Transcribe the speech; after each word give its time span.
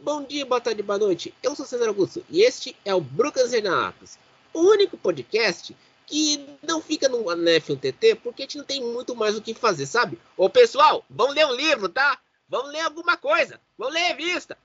Bom 0.00 0.22
dia, 0.22 0.46
boa 0.46 0.60
tarde, 0.60 0.80
boa 0.80 0.98
noite. 0.98 1.34
Eu 1.42 1.56
sou 1.56 1.66
César 1.66 1.88
Augusto 1.88 2.24
e 2.30 2.42
este 2.42 2.74
é 2.84 2.94
o 2.94 3.00
Brucas 3.00 3.50
Renatos, 3.50 4.16
o 4.54 4.60
único 4.60 4.96
podcast 4.96 5.76
que 6.06 6.56
não 6.62 6.80
fica 6.80 7.08
no 7.08 7.24
F1TT 7.24 8.20
porque 8.22 8.42
a 8.42 8.44
gente 8.44 8.58
não 8.58 8.64
tem 8.64 8.80
muito 8.80 9.16
mais 9.16 9.36
o 9.36 9.42
que 9.42 9.52
fazer, 9.52 9.86
sabe? 9.86 10.16
Ô 10.36 10.48
pessoal, 10.48 11.04
vamos 11.10 11.34
ler 11.34 11.46
um 11.46 11.52
livro, 11.52 11.88
tá? 11.88 12.16
Vamos 12.48 12.70
ler 12.70 12.82
alguma 12.82 13.16
coisa, 13.16 13.60
vamos 13.76 13.92
ler 13.92 14.14
revista. 14.14 14.56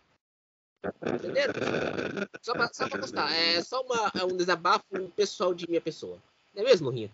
Entenderam? 1.04 1.54
Só 2.40 2.54
pra, 2.54 2.70
só 2.72 2.88
pra 2.88 3.00
constar, 3.00 3.34
é 3.34 3.62
só 3.64 3.82
uma, 3.82 4.12
é 4.16 4.24
um 4.24 4.38
desabafo 4.38 4.84
pessoal 5.16 5.52
de 5.54 5.68
minha 5.68 5.82
pessoa. 5.82 6.18
Não 6.54 6.62
é 6.62 6.66
mesmo, 6.66 6.92
Rinha? 6.92 7.10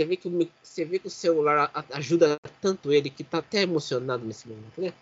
Você 0.00 0.06
vê 0.06 0.16
que 0.16 0.28
o, 0.28 0.50
você 0.62 0.82
vê 0.82 0.98
que 0.98 1.08
o 1.08 1.10
celular 1.10 1.70
ajuda 1.92 2.38
tanto 2.58 2.90
ele 2.90 3.10
que 3.10 3.22
tá 3.22 3.36
até 3.36 3.60
emocionado 3.60 4.24
nesse 4.24 4.48
momento, 4.48 4.80
né? 4.80 4.94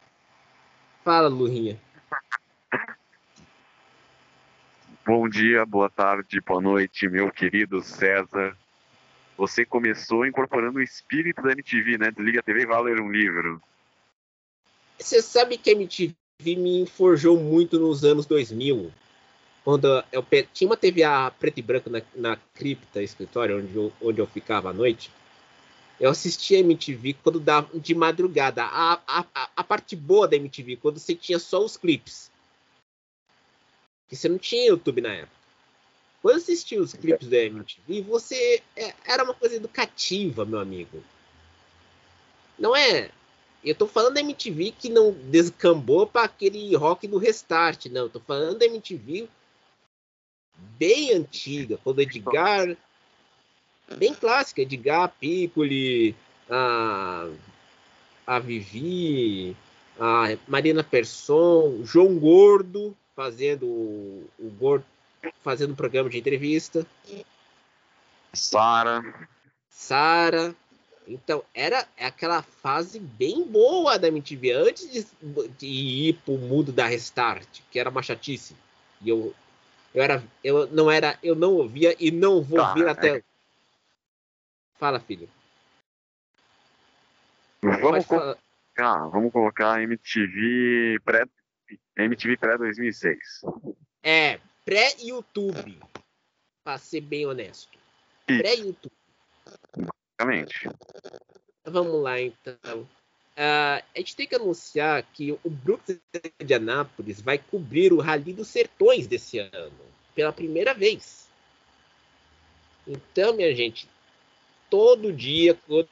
Fala, 1.04 1.28
Lurinha. 1.28 1.80
Bom 5.06 5.28
dia, 5.28 5.64
boa 5.64 5.88
tarde, 5.88 6.40
boa 6.40 6.60
noite, 6.60 7.09
meu 7.09 7.30
querido 7.30 7.80
César. 7.80 8.59
Você 9.37 9.64
começou 9.64 10.26
incorporando 10.26 10.80
o 10.80 10.82
espírito 10.82 11.42
da 11.42 11.52
MTV, 11.52 11.96
né? 11.96 12.10
Desliga 12.10 12.40
a 12.40 12.42
TV 12.42 12.62
e 12.62 12.66
vai 12.66 12.82
ler 12.82 13.01
um 13.01 13.09
livro. 13.09 13.62
Você 14.98 15.23
sabe 15.23 15.59
que 15.59 15.70
a 15.70 15.74
MTV 15.74 16.12
me 16.45 16.84
forjou 16.88 17.38
muito 17.38 17.78
nos 17.78 18.02
anos 18.04 18.26
2000 18.26 18.92
quando 19.68 20.02
eu 20.10 20.24
tinha 20.50 20.66
uma 20.66 20.78
TV 20.78 21.02
a 21.02 21.30
preto 21.30 21.58
e 21.58 21.62
branco 21.62 21.90
na, 21.90 22.00
na 22.14 22.36
cripta 22.54 23.02
escritório 23.02 23.59
onde 23.59 23.76
eu, 23.76 23.92
onde 24.00 24.18
eu 24.18 24.26
ficava 24.26 24.70
à 24.70 24.72
noite, 24.72 25.10
eu 26.00 26.09
assistia 26.09 26.56
a 26.56 26.60
MTV 26.60 27.16
quando 27.22 27.38
dava 27.38 27.78
de 27.78 27.95
madrugada. 27.95 28.64
A, 28.64 28.98
a, 29.06 29.26
a 29.54 29.62
parte 29.62 29.95
boa 29.95 30.26
da 30.26 30.37
MTV, 30.37 30.76
quando 30.76 30.98
você 30.98 31.15
tinha 31.15 31.38
só 31.38 31.62
os 31.62 31.76
clipes. 31.76 32.30
Que 34.09 34.16
você 34.16 34.26
não 34.26 34.38
tinha 34.38 34.68
YouTube 34.68 35.02
na 35.02 35.12
época. 35.12 35.37
Quando 36.23 36.37
assistia 36.37 36.80
os 36.80 36.95
clipes 36.95 37.28
da 37.28 37.37
MTV, 37.37 38.00
você 38.09 38.62
é, 38.74 38.95
era 39.04 39.23
uma 39.23 39.34
coisa 39.34 39.56
educativa, 39.56 40.46
meu 40.46 40.60
amigo. 40.60 41.04
Não 42.59 42.74
é. 42.74 43.10
Eu 43.62 43.74
tô 43.74 43.87
falando 43.87 44.15
da 44.15 44.21
MTV 44.21 44.73
que 44.78 44.88
não 44.88 45.12
descambou 45.12 46.06
para 46.06 46.23
aquele 46.23 46.74
rock 46.74 47.06
do 47.06 47.18
restart, 47.18 47.84
não. 47.90 48.04
Eu 48.04 48.09
tô 48.09 48.21
falando 48.21 48.59
da 48.59 48.65
MTV 48.65 49.28
bem 50.78 51.12
antiga, 51.12 51.78
quando 51.82 52.01
Edgar, 52.01 52.76
bem 53.96 54.14
clássica, 54.14 54.62
Edgar, 54.62 55.12
Piccoli, 55.20 56.15
a, 56.50 57.28
a 58.26 58.38
Vivi, 58.38 59.56
a 59.98 60.37
Marina 60.46 60.82
Persson, 60.82 61.82
João 61.84 62.18
Gordo 62.18 62.96
fazendo 63.15 63.66
o, 63.66 64.31
o 64.38 64.50
Gordo 64.50 64.84
fazendo 65.42 65.72
um 65.72 65.76
programa 65.76 66.09
de 66.09 66.19
entrevista. 66.19 66.87
Sara. 68.32 69.03
Sara. 69.69 70.54
Então, 71.06 71.43
era 71.54 71.88
aquela 71.98 72.43
fase 72.43 73.00
bem 73.00 73.43
boa 73.43 73.98
da 73.98 74.09
MTV, 74.09 74.53
antes 74.53 74.91
de, 74.93 75.06
de 75.59 75.66
ir 75.66 76.20
pro 76.25 76.37
mundo 76.37 76.70
da 76.70 76.87
Restart, 76.87 77.48
que 77.70 77.78
era 77.78 77.88
uma 77.88 78.03
chatice. 78.03 78.54
E 79.00 79.09
eu 79.09 79.34
eu 79.94 80.03
era, 80.03 80.22
eu 80.44 80.66
não 80.69 80.91
era, 80.91 81.19
eu 81.22 81.34
não 81.34 81.54
ouvia 81.54 81.97
e 81.98 82.10
não 82.10 82.42
vou 82.42 82.58
tá, 82.58 82.69
ouvir 82.69 82.86
é. 82.86 82.91
até. 82.91 83.25
Fala, 84.78 85.00
filho. 85.00 85.28
Vamos 87.60 88.06
colocar, 88.06 89.09
vamos 89.09 89.32
colocar 89.32 89.82
MTV 89.82 91.00
pré 91.04 91.25
MTV 91.97 92.36
pré 92.36 92.56
2006. 92.56 93.19
É, 94.03 94.38
pré 94.65 94.94
YouTube. 95.03 95.78
Para 96.62 96.78
ser 96.78 97.00
bem 97.00 97.27
honesto. 97.27 97.77
Pré 98.27 98.54
YouTube. 98.54 98.93
Basicamente. 99.77 100.69
Vamos 101.65 102.03
lá 102.03 102.21
então. 102.21 102.88
Uh, 103.38 103.78
a 103.94 103.99
gente 103.99 104.16
tem 104.16 104.26
que 104.26 104.34
anunciar 104.34 105.00
que 105.15 105.31
o 105.31 105.49
Brooks 105.49 105.97
de 106.44 106.54
Anápolis 106.54 107.21
vai 107.21 107.38
cobrir 107.38 107.93
o 107.93 108.00
Rally 108.00 108.32
dos 108.32 108.49
Sertões 108.49 109.06
desse 109.06 109.38
ano, 109.38 109.81
pela 110.12 110.32
primeira 110.32 110.75
vez. 110.75 111.28
Então, 112.84 113.37
minha 113.37 113.54
gente, 113.54 113.88
todo 114.69 115.12
dia, 115.12 115.56
quando 115.65 115.88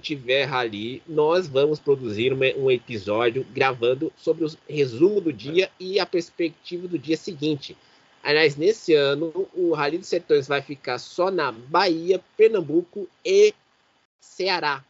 tiver 0.00 0.44
rally, 0.44 1.02
nós 1.06 1.46
vamos 1.46 1.78
produzir 1.78 2.32
um 2.32 2.70
episódio 2.70 3.44
gravando 3.52 4.10
sobre 4.16 4.46
o 4.46 4.50
resumo 4.66 5.20
do 5.20 5.30
dia 5.30 5.70
e 5.78 6.00
a 6.00 6.06
perspectiva 6.06 6.88
do 6.88 6.98
dia 6.98 7.18
seguinte. 7.18 7.76
Aliás, 8.22 8.56
nesse 8.56 8.94
ano, 8.94 9.46
o 9.52 9.74
Rally 9.74 9.98
dos 9.98 10.08
Sertões 10.08 10.48
vai 10.48 10.62
ficar 10.62 10.98
só 10.98 11.30
na 11.30 11.52
Bahia, 11.52 12.18
Pernambuco 12.34 13.06
e 13.22 13.52
Ceará. 14.20 14.82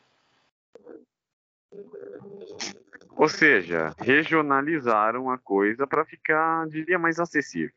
Ou 3.17 3.29
seja, 3.29 3.95
regionalizaram 3.99 5.31
a 5.31 5.39
coisa 5.39 5.87
para 5.87 6.05
ficar, 6.05 6.67
diria, 6.69 6.99
mais 6.99 7.19
acessível. 7.19 7.75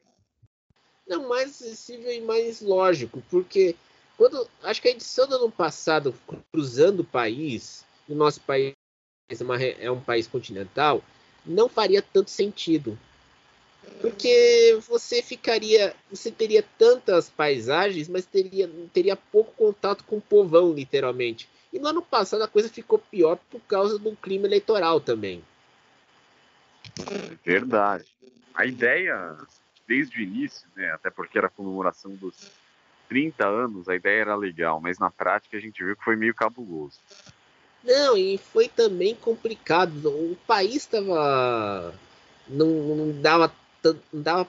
Não, 1.07 1.27
mais 1.27 1.49
acessível 1.49 2.11
e 2.11 2.21
mais 2.21 2.61
lógico, 2.61 3.21
porque 3.29 3.75
quando 4.17 4.47
acho 4.63 4.81
que 4.81 4.87
a 4.87 4.91
edição 4.91 5.27
do 5.27 5.35
ano 5.35 5.51
passado, 5.51 6.15
cruzando 6.51 7.01
o 7.01 7.05
país, 7.05 7.85
o 8.07 8.15
nosso 8.15 8.39
país 8.41 8.73
é, 9.29 9.43
uma, 9.43 9.61
é 9.61 9.91
um 9.91 9.99
país 9.99 10.27
continental, 10.27 11.03
não 11.45 11.67
faria 11.67 12.01
tanto 12.01 12.29
sentido. 12.29 12.97
Porque 13.99 14.79
você 14.87 15.21
ficaria, 15.21 15.93
você 16.09 16.31
teria 16.31 16.63
tantas 16.77 17.29
paisagens, 17.29 18.07
mas 18.07 18.25
teria, 18.25 18.69
teria 18.93 19.15
pouco 19.15 19.53
contato 19.55 20.03
com 20.05 20.17
o 20.17 20.21
povão, 20.21 20.73
literalmente. 20.73 21.49
E 21.73 21.79
no 21.79 21.87
ano 21.87 22.03
passado 22.03 22.43
a 22.43 22.47
coisa 22.47 22.69
ficou 22.69 22.99
pior 22.99 23.39
por 23.49 23.59
causa 23.61 23.97
do 23.97 24.15
clima 24.15 24.45
eleitoral 24.45 25.01
também. 25.01 25.43
Verdade. 27.43 28.05
A 28.53 28.63
ideia, 28.67 29.35
desde 29.87 30.19
o 30.19 30.21
início, 30.21 30.67
né, 30.75 30.91
até 30.91 31.09
porque 31.09 31.35
era 31.35 31.47
a 31.47 31.49
comemoração 31.49 32.11
dos 32.11 32.51
30 33.09 33.47
anos, 33.47 33.89
a 33.89 33.95
ideia 33.95 34.21
era 34.21 34.35
legal, 34.35 34.79
mas 34.79 34.99
na 34.99 35.09
prática 35.09 35.57
a 35.57 35.59
gente 35.59 35.83
viu 35.83 35.97
que 35.97 36.03
foi 36.03 36.15
meio 36.15 36.35
cabuloso. 36.35 36.99
Não, 37.83 38.15
e 38.15 38.37
foi 38.37 38.69
também 38.69 39.15
complicado. 39.15 40.09
O 40.09 40.37
país 40.47 40.75
estava. 40.75 41.93
Não, 42.47 42.67
não, 42.67 43.21
dava, 43.21 43.53
não 44.13 44.21
dava 44.21 44.47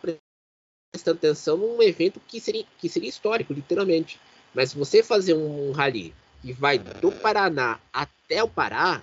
prestando 0.92 1.16
atenção 1.16 1.56
num 1.56 1.82
evento 1.82 2.20
que 2.28 2.38
seria, 2.38 2.64
que 2.78 2.88
seria 2.88 3.08
histórico, 3.08 3.54
literalmente. 3.54 4.20
Mas 4.54 4.74
você 4.74 5.02
fazer 5.02 5.34
um 5.34 5.72
rally 5.72 6.14
que 6.44 6.52
vai 6.52 6.78
do 6.78 7.10
Paraná 7.10 7.80
até 7.90 8.42
o 8.42 8.48
Pará, 8.48 9.02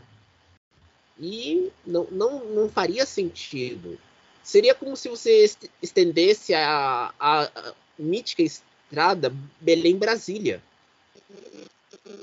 e 1.19 1.71
não, 1.83 2.05
não, 2.11 2.45
não 2.45 2.69
faria 2.69 3.03
sentido. 3.03 3.99
Seria 4.43 4.75
como 4.75 4.95
se 4.95 5.09
você 5.09 5.49
estendesse 5.81 6.53
a, 6.53 7.11
a, 7.19 7.43
a 7.43 7.73
mítica 7.97 8.43
estrada 8.43 9.33
Belém-Brasília. 9.59 10.61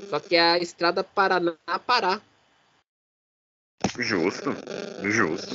Só 0.08 0.20
que 0.20 0.36
é 0.36 0.40
a 0.40 0.58
estrada 0.58 1.02
Paraná-Pará. 1.02 2.20
Justo, 3.98 4.50
justo. 5.02 5.54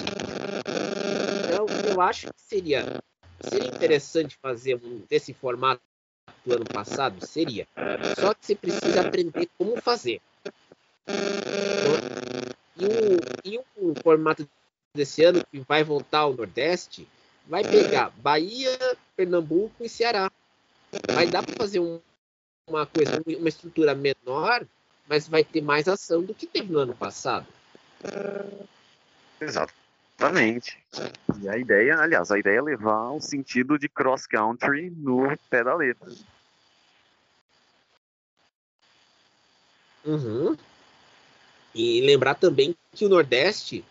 Então, 1.46 1.66
eu 1.90 2.02
acho 2.02 2.28
que 2.28 2.42
seria, 2.42 3.02
seria 3.42 3.68
interessante 3.70 4.38
fazer 4.42 4.76
um 4.76 5.00
desse 5.10 5.34
formato 5.34 5.82
do 6.46 6.56
ano 6.56 6.66
passado? 6.66 7.26
Seria. 7.26 7.68
Só 8.20 8.34
que 8.34 8.46
você 8.46 8.56
precisa 8.56 9.02
aprender 9.02 9.50
como 9.58 9.82
fazer. 9.82 10.22
E 12.76 12.86
o, 12.86 13.20
e 13.44 13.60
o 13.78 13.94
formato 14.02 14.48
desse 14.94 15.24
ano, 15.24 15.44
que 15.52 15.60
vai 15.60 15.84
voltar 15.84 16.20
ao 16.20 16.34
Nordeste, 16.34 17.08
vai 17.48 17.64
pegar 17.64 18.12
Bahia, 18.18 18.78
Pernambuco 19.16 19.84
e 19.84 19.90
Ceará. 19.90 20.32
Vai 21.12 21.28
dar 21.28 21.44
para 21.44 21.56
fazer 21.56 21.80
um, 21.80 22.00
uma 22.68 22.86
coisa, 22.86 23.22
uma 23.26 23.50
estrutura 23.50 23.96
menor, 23.96 24.66
mas 25.08 25.28
vai 25.28 25.44
ter 25.44 25.62
mais 25.62 25.88
ação 25.88 26.22
do 26.24 26.34
que 26.34 26.46
teve 26.46 26.72
no 26.72 26.80
ano 26.80 26.96
passado. 26.96 27.48
Exatamente. 30.24 30.78
E 31.42 31.50
a 31.50 31.58
ideia, 31.58 31.98
aliás, 31.98 32.32
a 32.32 32.40
ideia 32.40 32.60
é 32.60 32.62
levar 32.62 33.12
o 33.12 33.20
sentido 33.20 33.78
de 33.78 33.90
cross 33.90 34.26
country 34.26 34.90
no 34.90 35.38
pé 35.50 35.64
da 35.64 35.76
letra. 35.76 36.10
Uhum. 40.06 40.56
E 41.76 42.02
lembrar 42.02 42.36
também 42.36 42.76
que 42.94 43.06
o 43.06 43.10
Nordeste, 43.10 43.84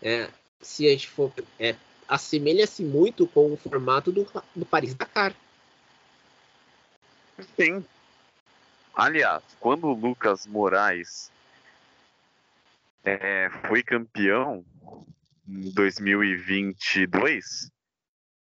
é, 0.00 0.30
se 0.60 0.86
a 0.86 0.90
gente 0.90 1.08
for, 1.08 1.32
é, 1.58 1.76
assemelha-se 2.08 2.82
muito 2.82 3.26
com 3.26 3.52
o 3.52 3.56
formato 3.56 4.10
do, 4.10 4.26
do 4.54 4.64
Paris 4.64 4.94
Dakar. 4.94 5.34
Sim. 7.56 7.84
Aliás, 8.94 9.42
quando 9.58 9.86
o 9.86 9.94
Lucas 9.94 10.46
Moraes 10.46 11.31
é, 13.04 13.50
foi 13.68 13.82
campeão 13.82 14.64
em 15.46 15.70
2022, 15.72 17.70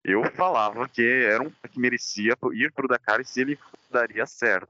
eu 0.03 0.23
falava 0.31 0.87
que 0.87 1.01
era 1.03 1.43
um 1.43 1.49
que 1.49 1.79
merecia 1.79 2.35
ir 2.53 2.71
para 2.71 2.85
o 2.85 2.87
Dakar 2.87 3.19
e 3.21 3.25
se 3.25 3.41
ele 3.41 3.59
daria 3.89 4.25
certo. 4.25 4.69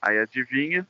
Aí 0.00 0.18
adivinha, 0.18 0.86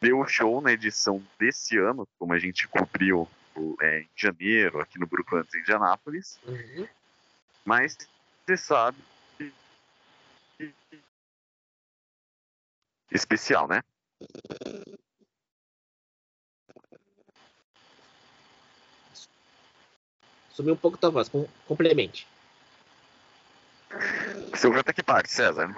deu 0.00 0.24
show 0.26 0.60
na 0.60 0.72
edição 0.72 1.22
desse 1.38 1.76
ano, 1.78 2.06
como 2.18 2.32
a 2.32 2.38
gente 2.38 2.68
cobriu 2.68 3.28
é, 3.80 4.00
em 4.00 4.10
janeiro, 4.14 4.80
aqui 4.80 4.98
no 4.98 5.06
Grupo 5.06 5.36
Antes 5.36 5.54
Indianápolis. 5.54 6.38
Uhum. 6.46 6.86
Mas 7.64 7.96
você 8.44 8.56
sabe. 8.56 8.98
Especial, 13.10 13.66
né? 13.66 13.82
Sumiu 20.56 20.72
um 20.72 20.76
pouco 20.78 20.96
tua 20.96 21.10
voz, 21.10 21.28
com, 21.28 21.46
complemente. 21.68 22.26
Você 24.50 24.66
ouviu 24.66 24.80
até 24.80 24.90
que 24.90 25.02
parte, 25.02 25.30
César? 25.30 25.70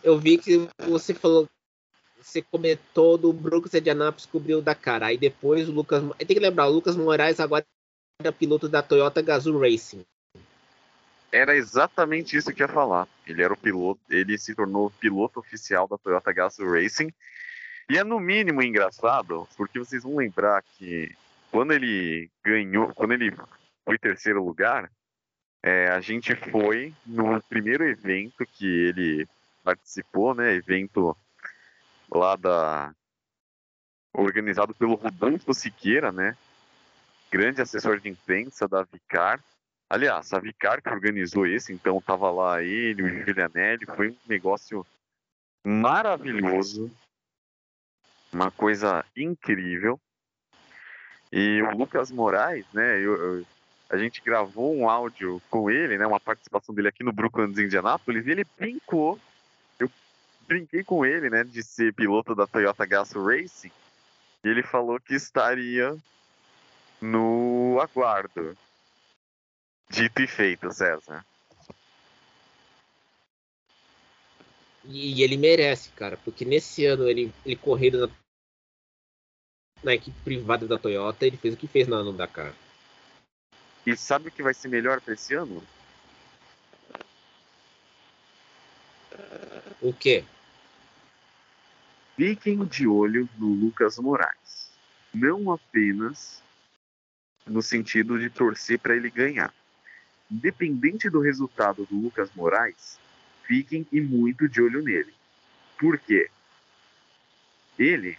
Eu 0.00 0.16
vi 0.16 0.38
que 0.38 0.68
você 0.78 1.12
falou. 1.12 1.48
Você 2.22 2.40
comentou 2.40 3.18
do 3.18 3.32
Brooks 3.32 3.72
de 3.72 3.90
Anápolis 3.90 4.26
cobriu 4.26 4.62
da 4.62 4.76
cara. 4.76 5.06
Aí 5.06 5.18
depois 5.18 5.68
o 5.68 5.72
Lucas. 5.72 6.04
Tem 6.18 6.28
que 6.28 6.38
lembrar, 6.38 6.68
o 6.68 6.72
Lucas 6.72 6.94
Moraes 6.94 7.40
agora 7.40 7.66
é 8.22 8.30
piloto 8.30 8.68
da 8.68 8.80
Toyota 8.80 9.20
Gazoo 9.20 9.58
Racing. 9.58 10.06
Era 11.32 11.56
exatamente 11.56 12.36
isso 12.36 12.52
que 12.54 12.62
eu 12.62 12.68
ia 12.68 12.72
falar. 12.72 13.08
Ele 13.26 13.42
era 13.42 13.52
o 13.52 13.58
piloto, 13.58 14.00
ele 14.08 14.38
se 14.38 14.54
tornou 14.54 14.92
piloto 15.00 15.40
oficial 15.40 15.88
da 15.88 15.98
Toyota 15.98 16.32
Gazoo 16.32 16.70
Racing. 16.70 17.12
E 17.90 17.98
é 17.98 18.04
no 18.04 18.20
mínimo 18.20 18.62
engraçado, 18.62 19.48
porque 19.56 19.80
vocês 19.80 20.04
vão 20.04 20.16
lembrar 20.16 20.62
que 20.62 21.12
quando 21.56 21.72
ele 21.72 22.30
ganhou, 22.44 22.92
quando 22.92 23.12
ele 23.12 23.34
foi 23.82 23.96
terceiro 23.96 24.44
lugar, 24.44 24.92
é, 25.62 25.88
a 25.88 26.00
gente 26.02 26.36
foi 26.36 26.94
no 27.06 27.42
primeiro 27.44 27.82
evento 27.82 28.44
que 28.44 28.66
ele 28.66 29.26
participou, 29.64 30.34
né? 30.34 30.52
Evento 30.52 31.16
lá 32.12 32.36
da 32.36 32.94
organizado 34.12 34.74
pelo 34.74 34.96
Rodolfo 34.96 35.54
Siqueira, 35.54 36.12
né? 36.12 36.36
Grande 37.30 37.62
assessor 37.62 38.00
de 38.00 38.10
imprensa 38.10 38.68
da 38.68 38.82
Vicar. 38.82 39.42
Aliás, 39.88 40.34
a 40.34 40.38
Vicar 40.38 40.82
que 40.82 40.90
organizou 40.90 41.46
esse, 41.46 41.72
então 41.72 42.02
tava 42.02 42.30
lá 42.30 42.62
ele, 42.62 43.02
o 43.02 43.24
Julianelli, 43.24 43.86
foi 43.86 44.10
um 44.10 44.16
negócio 44.28 44.86
maravilhoso, 45.64 46.94
uma 48.30 48.50
coisa 48.50 49.02
incrível. 49.16 49.98
E 51.32 51.62
o 51.62 51.76
Lucas 51.76 52.10
Moraes, 52.10 52.64
né? 52.72 52.98
Eu, 52.98 53.16
eu, 53.16 53.46
a 53.90 53.96
gente 53.96 54.22
gravou 54.22 54.74
um 54.76 54.88
áudio 54.88 55.40
com 55.50 55.70
ele, 55.70 55.98
né? 55.98 56.06
Uma 56.06 56.20
participação 56.20 56.74
dele 56.74 56.88
aqui 56.88 57.04
no 57.04 57.12
Brooklands 57.12 57.58
Indianapolis, 57.58 58.26
e 58.26 58.30
ele 58.30 58.46
brincou. 58.58 59.18
Eu 59.78 59.90
brinquei 60.46 60.82
com 60.82 61.04
ele, 61.04 61.30
né? 61.30 61.44
De 61.44 61.62
ser 61.62 61.92
piloto 61.92 62.34
da 62.34 62.46
Toyota 62.46 62.86
Gazoo 62.86 63.26
Racing. 63.26 63.72
E 64.44 64.48
ele 64.48 64.62
falou 64.62 65.00
que 65.00 65.14
estaria 65.14 65.96
no 67.00 67.78
aguardo. 67.80 68.56
Dito 69.88 70.22
e 70.22 70.26
feito, 70.26 70.72
César. 70.72 71.24
E 74.88 75.22
ele 75.22 75.36
merece, 75.36 75.90
cara, 75.90 76.16
porque 76.16 76.44
nesse 76.44 76.86
ano 76.86 77.08
ele, 77.08 77.32
ele 77.44 77.56
correndo 77.56 78.06
na 78.06 78.08
na 79.86 79.94
equipe 79.94 80.20
privada 80.24 80.66
da 80.66 80.76
Toyota, 80.76 81.24
ele 81.24 81.36
fez 81.36 81.54
o 81.54 81.56
que 81.56 81.68
fez 81.68 81.86
no 81.86 81.94
ano 81.94 82.12
Dakar. 82.12 82.52
E 83.86 83.96
sabe 83.96 84.28
o 84.28 84.32
que 84.32 84.42
vai 84.42 84.52
ser 84.52 84.66
melhor 84.66 85.00
para 85.00 85.14
esse 85.14 85.32
ano? 85.32 85.62
O 89.80 89.92
quê? 89.92 90.24
Fiquem 92.16 92.64
de 92.64 92.88
olho 92.88 93.28
no 93.38 93.46
Lucas 93.46 93.96
Moraes. 93.98 94.72
Não 95.14 95.52
apenas 95.52 96.42
no 97.46 97.62
sentido 97.62 98.18
de 98.18 98.28
torcer 98.28 98.80
para 98.80 98.96
ele 98.96 99.08
ganhar. 99.08 99.54
Independente 100.28 101.08
do 101.08 101.20
resultado 101.20 101.86
do 101.86 101.96
Lucas 101.96 102.28
Moraes, 102.34 102.98
fiquem 103.44 103.86
e 103.92 104.00
muito 104.00 104.48
de 104.48 104.60
olho 104.60 104.82
nele. 104.82 105.14
Por 105.78 105.96
quê? 105.96 106.28
Ele 107.78 108.18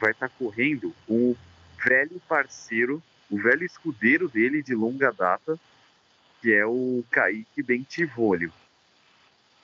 vai 0.00 0.12
estar 0.12 0.28
tá 0.28 0.34
correndo 0.38 0.94
com 1.06 1.30
o 1.30 1.36
velho 1.84 2.20
parceiro, 2.28 3.02
o 3.30 3.36
velho 3.38 3.64
escudeiro 3.64 4.28
dele 4.28 4.62
de 4.62 4.74
longa 4.74 5.12
data, 5.12 5.58
que 6.40 6.52
é 6.52 6.64
o 6.64 7.04
Kaique 7.10 7.62
Bentivolio. 7.62 8.52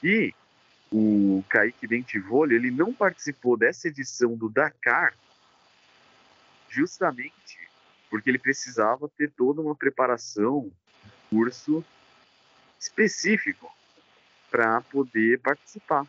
E 0.03 0.35
o 0.91 1.45
Kaique 1.49 1.87
Bentivolio, 1.87 2.57
ele 2.57 2.71
não 2.71 2.93
participou 2.93 3.57
dessa 3.57 3.89
edição 3.89 4.35
do 4.35 4.49
Dakar 4.49 5.15
justamente 6.69 7.71
porque 8.11 8.29
ele 8.29 8.39
precisava 8.39 9.09
ter 9.09 9.31
toda 9.31 9.61
uma 9.61 9.75
preparação, 9.75 10.59
um 10.59 10.71
curso 11.31 11.85
específico 12.79 13.73
para 14.51 14.81
poder 14.81 15.39
participar. 15.39 16.05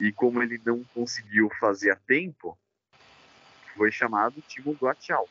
E 0.00 0.12
como 0.12 0.42
ele 0.42 0.60
não 0.64 0.84
conseguiu 0.94 1.50
fazer 1.58 1.90
a 1.90 1.96
tempo, 1.96 2.56
foi 3.76 3.90
chamado 3.90 4.42
Timo 4.42 4.72
Guatial. 4.74 5.28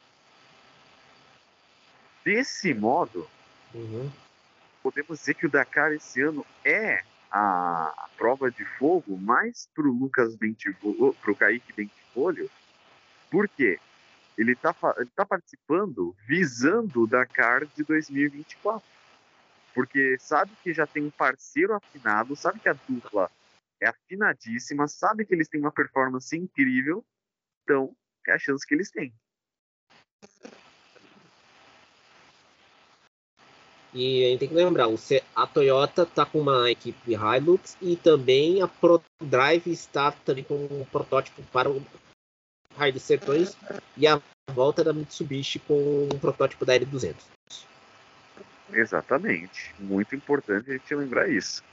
Desse 2.24 2.74
modo, 2.74 3.28
uhum. 3.74 4.12
podemos 4.84 5.20
dizer 5.20 5.36
que 5.36 5.46
o 5.46 5.50
Dakar 5.50 5.94
esse 5.94 6.22
ano 6.22 6.46
é 6.64 7.04
a, 7.32 8.10
prova 8.18 8.50
de 8.50 8.66
fogo 8.66 9.18
mais 9.18 9.70
para 9.74 9.88
o 9.88 9.92
Lucas 9.92 10.36
para 10.36 11.32
o 11.32 11.36
Kaique 11.36 11.72
Bentifolio, 11.74 12.50
porque 13.30 13.80
ele 14.38 14.54
está 14.54 14.74
tá 15.16 15.26
participando 15.26 16.16
visando 16.26 17.04
o 17.04 17.08
Dakar 17.08 17.66
de 17.66 17.84
2024. 17.84 18.84
Porque 19.74 20.18
sabe 20.20 20.52
que 20.64 20.74
já 20.74 20.88
tem 20.88 21.04
um 21.04 21.12
parceiro 21.12 21.74
afinado, 21.76 22.36
sabe 22.36 22.60
que 22.60 22.70
a 22.70 22.76
dupla 22.88 23.30
é 23.82 23.88
afinadíssima, 23.88 24.88
sabe 24.88 25.26
que 25.26 25.34
eles 25.34 25.48
têm 25.48 25.62
uma 25.62 25.72
performance 25.72 26.36
incrível, 26.36 27.06
então 27.64 27.96
é 28.28 28.34
a 28.34 28.40
chance 28.40 28.66
que 28.66 28.74
eles 28.74 28.92
têm. 28.92 29.14
E 33.94 34.26
a 34.26 34.30
gente 34.30 34.40
tem 34.40 34.50
que 34.50 34.54
lembrar, 34.54 34.88
a 35.36 35.48
Toyota 35.48 36.04
está 36.04 36.26
com 36.26 36.42
uma 36.42 36.70
equipe 36.70 37.14
Hilux 37.14 37.78
e 37.82 37.96
também 37.96 38.62
a 38.62 38.68
ProDrive 38.68 39.72
está 39.72 40.12
também 40.12 40.44
com 40.44 40.56
um 40.56 40.86
protótipo 40.86 41.42
para 41.52 41.70
o 41.70 41.84
Raio 42.76 42.94
dos 42.94 43.04
Sertões 43.04 43.58
e 43.96 44.06
a 44.06 44.22
volta 44.54 44.84
da 44.84 44.94
Mitsubishi 44.94 45.60
com 45.60 46.10
um 46.14 46.20
protótipo 46.20 46.66
da 46.66 46.78
L200. 46.78 47.16
Exatamente. 48.72 49.74
Muito 49.80 50.16
importante 50.16 50.70
a 50.70 50.74
gente 50.74 50.94
lembrar 50.94 51.30
isso. 51.30 51.64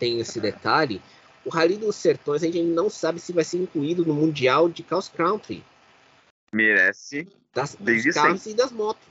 Tem 0.00 0.18
esse 0.18 0.40
detalhe, 0.40 1.00
o 1.44 1.50
Rally 1.50 1.76
dos 1.76 1.94
Sertões 1.96 2.42
a 2.42 2.46
gente 2.46 2.62
não 2.62 2.88
sabe 2.88 3.20
se 3.20 3.32
vai 3.32 3.44
ser 3.44 3.58
incluído 3.58 4.04
no 4.04 4.14
Mundial 4.14 4.68
de 4.68 4.82
Cross 4.82 5.10
Country. 5.10 5.62
Merece. 6.52 7.28
Das, 7.54 7.76
dos 7.78 8.14
carros 8.14 8.46
e 8.46 8.54
das 8.54 8.72
motos. 8.72 9.06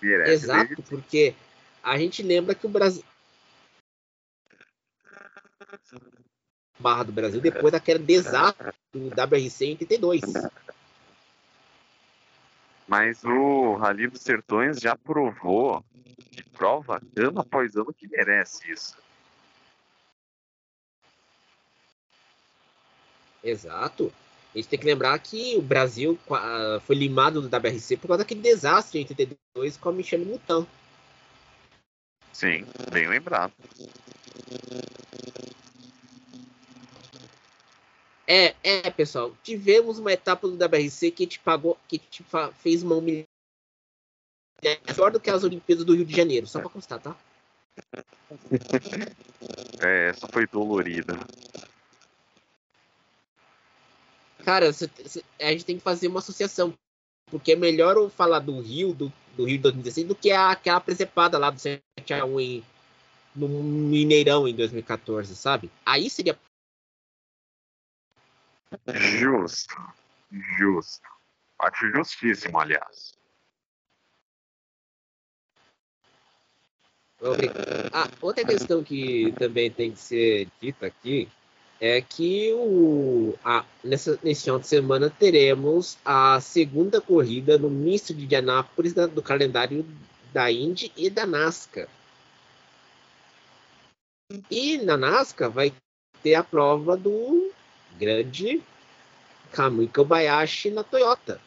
Merece 0.00 0.32
Exato, 0.32 0.68
desde... 0.68 0.82
porque 0.82 1.34
a 1.82 1.98
gente 1.98 2.22
lembra 2.22 2.54
que 2.54 2.66
o 2.66 2.70
Brasil. 2.70 3.02
Barra 6.78 7.02
do 7.02 7.12
Brasil 7.12 7.40
depois 7.40 7.72
daquele 7.72 7.98
desastre 7.98 8.72
do 8.92 9.08
WRC 9.08 9.64
em 9.64 9.70
82. 9.72 10.20
Mas 12.88 13.22
o 13.22 13.74
Rally 13.74 14.08
dos 14.08 14.22
Sertões 14.22 14.80
já 14.80 14.96
provou 14.96 15.84
de 16.30 16.42
prova 16.42 17.00
ano 17.14 17.40
após 17.40 17.76
ano 17.76 17.92
que 17.92 18.08
merece 18.08 18.72
isso. 18.72 18.96
Exato. 23.44 24.10
A 24.54 24.58
gente 24.58 24.68
tem 24.68 24.78
que 24.78 24.86
lembrar 24.86 25.18
que 25.18 25.56
o 25.56 25.62
Brasil 25.62 26.18
foi 26.86 26.96
limado 26.96 27.42
do 27.42 27.54
WRC 27.54 27.98
por 27.98 28.08
causa 28.08 28.24
daquele 28.24 28.40
desastre 28.40 28.98
em 28.98 29.02
82 29.02 29.76
com 29.76 29.90
a 29.90 29.92
Michelle 29.92 30.24
Mouton. 30.24 30.66
Sim, 32.32 32.64
bem 32.90 33.06
lembrado. 33.06 33.52
É, 38.30 38.54
é, 38.62 38.90
pessoal. 38.90 39.34
Tivemos 39.42 39.98
uma 39.98 40.12
etapa 40.12 40.46
do 40.46 40.62
WRC 40.62 41.10
que 41.10 41.26
te 41.26 41.38
pagou, 41.38 41.78
que 41.88 41.98
te 41.98 42.22
fez 42.58 42.82
uma 42.82 42.96
humilhação 42.96 43.26
pior 44.94 45.10
do 45.10 45.18
que 45.18 45.30
as 45.30 45.44
Olimpíadas 45.44 45.84
do 45.84 45.94
Rio 45.94 46.04
de 46.04 46.14
Janeiro, 46.14 46.46
só 46.46 46.60
pra 46.60 46.68
constar, 46.68 47.00
tá? 47.00 47.16
É, 49.80 50.08
essa 50.08 50.26
foi 50.26 50.44
dolorida. 50.44 51.16
Cara, 54.44 54.72
cê, 54.72 54.90
cê, 55.06 55.22
a 55.40 55.52
gente 55.52 55.64
tem 55.64 55.76
que 55.76 55.82
fazer 55.82 56.08
uma 56.08 56.18
associação. 56.18 56.74
Porque 57.30 57.52
é 57.52 57.56
melhor 57.56 57.96
eu 57.96 58.10
falar 58.10 58.40
do 58.40 58.60
Rio, 58.60 58.92
do, 58.92 59.12
do 59.36 59.44
Rio 59.44 59.58
de 59.58 59.62
2016, 59.62 60.08
do 60.08 60.14
que 60.16 60.32
a, 60.32 60.50
aquela 60.50 60.80
presepada 60.80 61.38
lá 61.38 61.50
do 61.50 61.58
7x1 61.58 62.40
em, 62.40 62.64
no 63.36 63.48
Mineirão 63.48 64.48
em 64.48 64.54
2014, 64.54 65.36
sabe? 65.36 65.70
Aí 65.86 66.10
seria. 66.10 66.36
Justo. 68.94 69.76
Justo. 70.58 71.08
Acho 71.58 71.90
justíssimo, 71.90 72.58
aliás. 72.60 73.18
Ah, 77.92 78.08
outra 78.20 78.44
questão 78.44 78.82
que 78.84 79.32
também 79.32 79.70
tem 79.70 79.90
que 79.90 79.98
ser 79.98 80.48
dita 80.60 80.86
aqui 80.86 81.28
é 81.80 82.00
que 82.00 82.52
o, 82.54 83.34
a, 83.44 83.64
nessa, 83.82 84.18
nesse 84.22 84.44
final 84.44 84.60
de 84.60 84.68
semana 84.68 85.10
teremos 85.10 85.98
a 86.04 86.40
segunda 86.40 87.00
corrida 87.00 87.58
no 87.58 87.70
misto 87.70 88.14
de 88.14 88.24
Indianápolis 88.24 88.92
da, 88.92 89.06
do 89.06 89.22
calendário 89.22 89.84
da 90.32 90.50
Indy 90.50 90.92
e 90.96 91.10
da 91.10 91.26
NASCAR. 91.26 91.88
E 94.50 94.78
na 94.78 94.96
NASCAR 94.96 95.50
vai 95.50 95.72
ter 96.22 96.34
a 96.34 96.44
prova 96.44 96.96
do 96.96 97.47
grande 97.98 98.62
Kamui 99.52 99.88
Kobayashi 99.88 100.70
na 100.70 100.84
Toyota, 100.84 101.40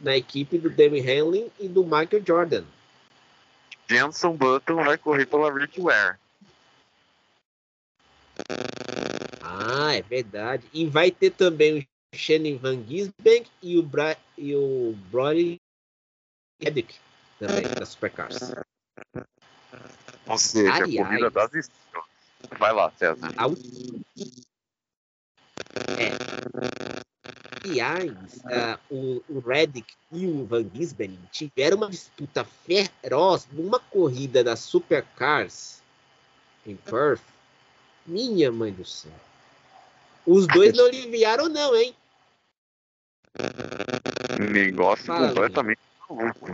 na 0.00 0.16
equipe 0.16 0.58
do 0.58 0.70
Demi 0.70 1.00
Hamlin 1.00 1.50
e 1.58 1.68
do 1.68 1.84
Michael 1.84 2.24
Jordan. 2.26 2.64
Jenson 3.88 4.36
Button 4.36 4.76
vai 4.76 4.96
correr 4.96 5.26
pela 5.26 5.52
Rick 5.52 5.80
Ware. 5.80 6.16
Ah, 9.42 9.94
é 9.94 10.02
verdade. 10.02 10.64
E 10.72 10.86
vai 10.86 11.10
ter 11.10 11.30
também 11.30 11.80
o 11.80 12.16
Shannon 12.16 12.56
Van 12.56 12.82
Gisbank 12.86 13.50
e 13.62 13.78
o, 13.78 13.82
Bra 13.82 14.16
e 14.38 14.54
o 14.54 14.94
Brody 15.10 15.60
Reddick 16.60 16.94
também, 17.38 17.62
da 17.62 17.84
Supercars. 17.84 18.52
Ou 20.26 20.38
seja, 20.38 20.72
Aliás, 20.84 20.94
a 20.94 21.04
corrida 21.04 21.30
das 21.30 21.54
estrelas. 21.54 22.08
Vai 22.58 22.72
lá, 22.72 22.92
César. 22.96 23.32
A... 23.36 23.46
É. 25.98 26.30
Aliás, 27.62 28.10
uh, 28.10 28.78
o, 28.90 29.22
o 29.28 29.40
Reddick 29.40 29.92
e 30.12 30.26
o 30.26 30.46
Van 30.46 30.64
Gisbergen 30.74 31.18
tiveram 31.30 31.76
uma 31.76 31.90
disputa 31.90 32.44
feroz 32.44 33.46
numa 33.52 33.78
corrida 33.78 34.42
da 34.42 34.56
Supercars 34.56 35.82
em 36.66 36.76
Perth. 36.76 37.22
Minha 38.06 38.50
mãe 38.50 38.72
do 38.72 38.84
céu. 38.84 39.12
Os 40.26 40.46
dois 40.46 40.76
não 40.76 40.86
aliviaram, 40.86 41.48
não, 41.48 41.76
hein? 41.76 41.94
Negócio 44.50 45.04
Fala, 45.04 45.28
completamente 45.28 45.80
maluco. 46.08 46.46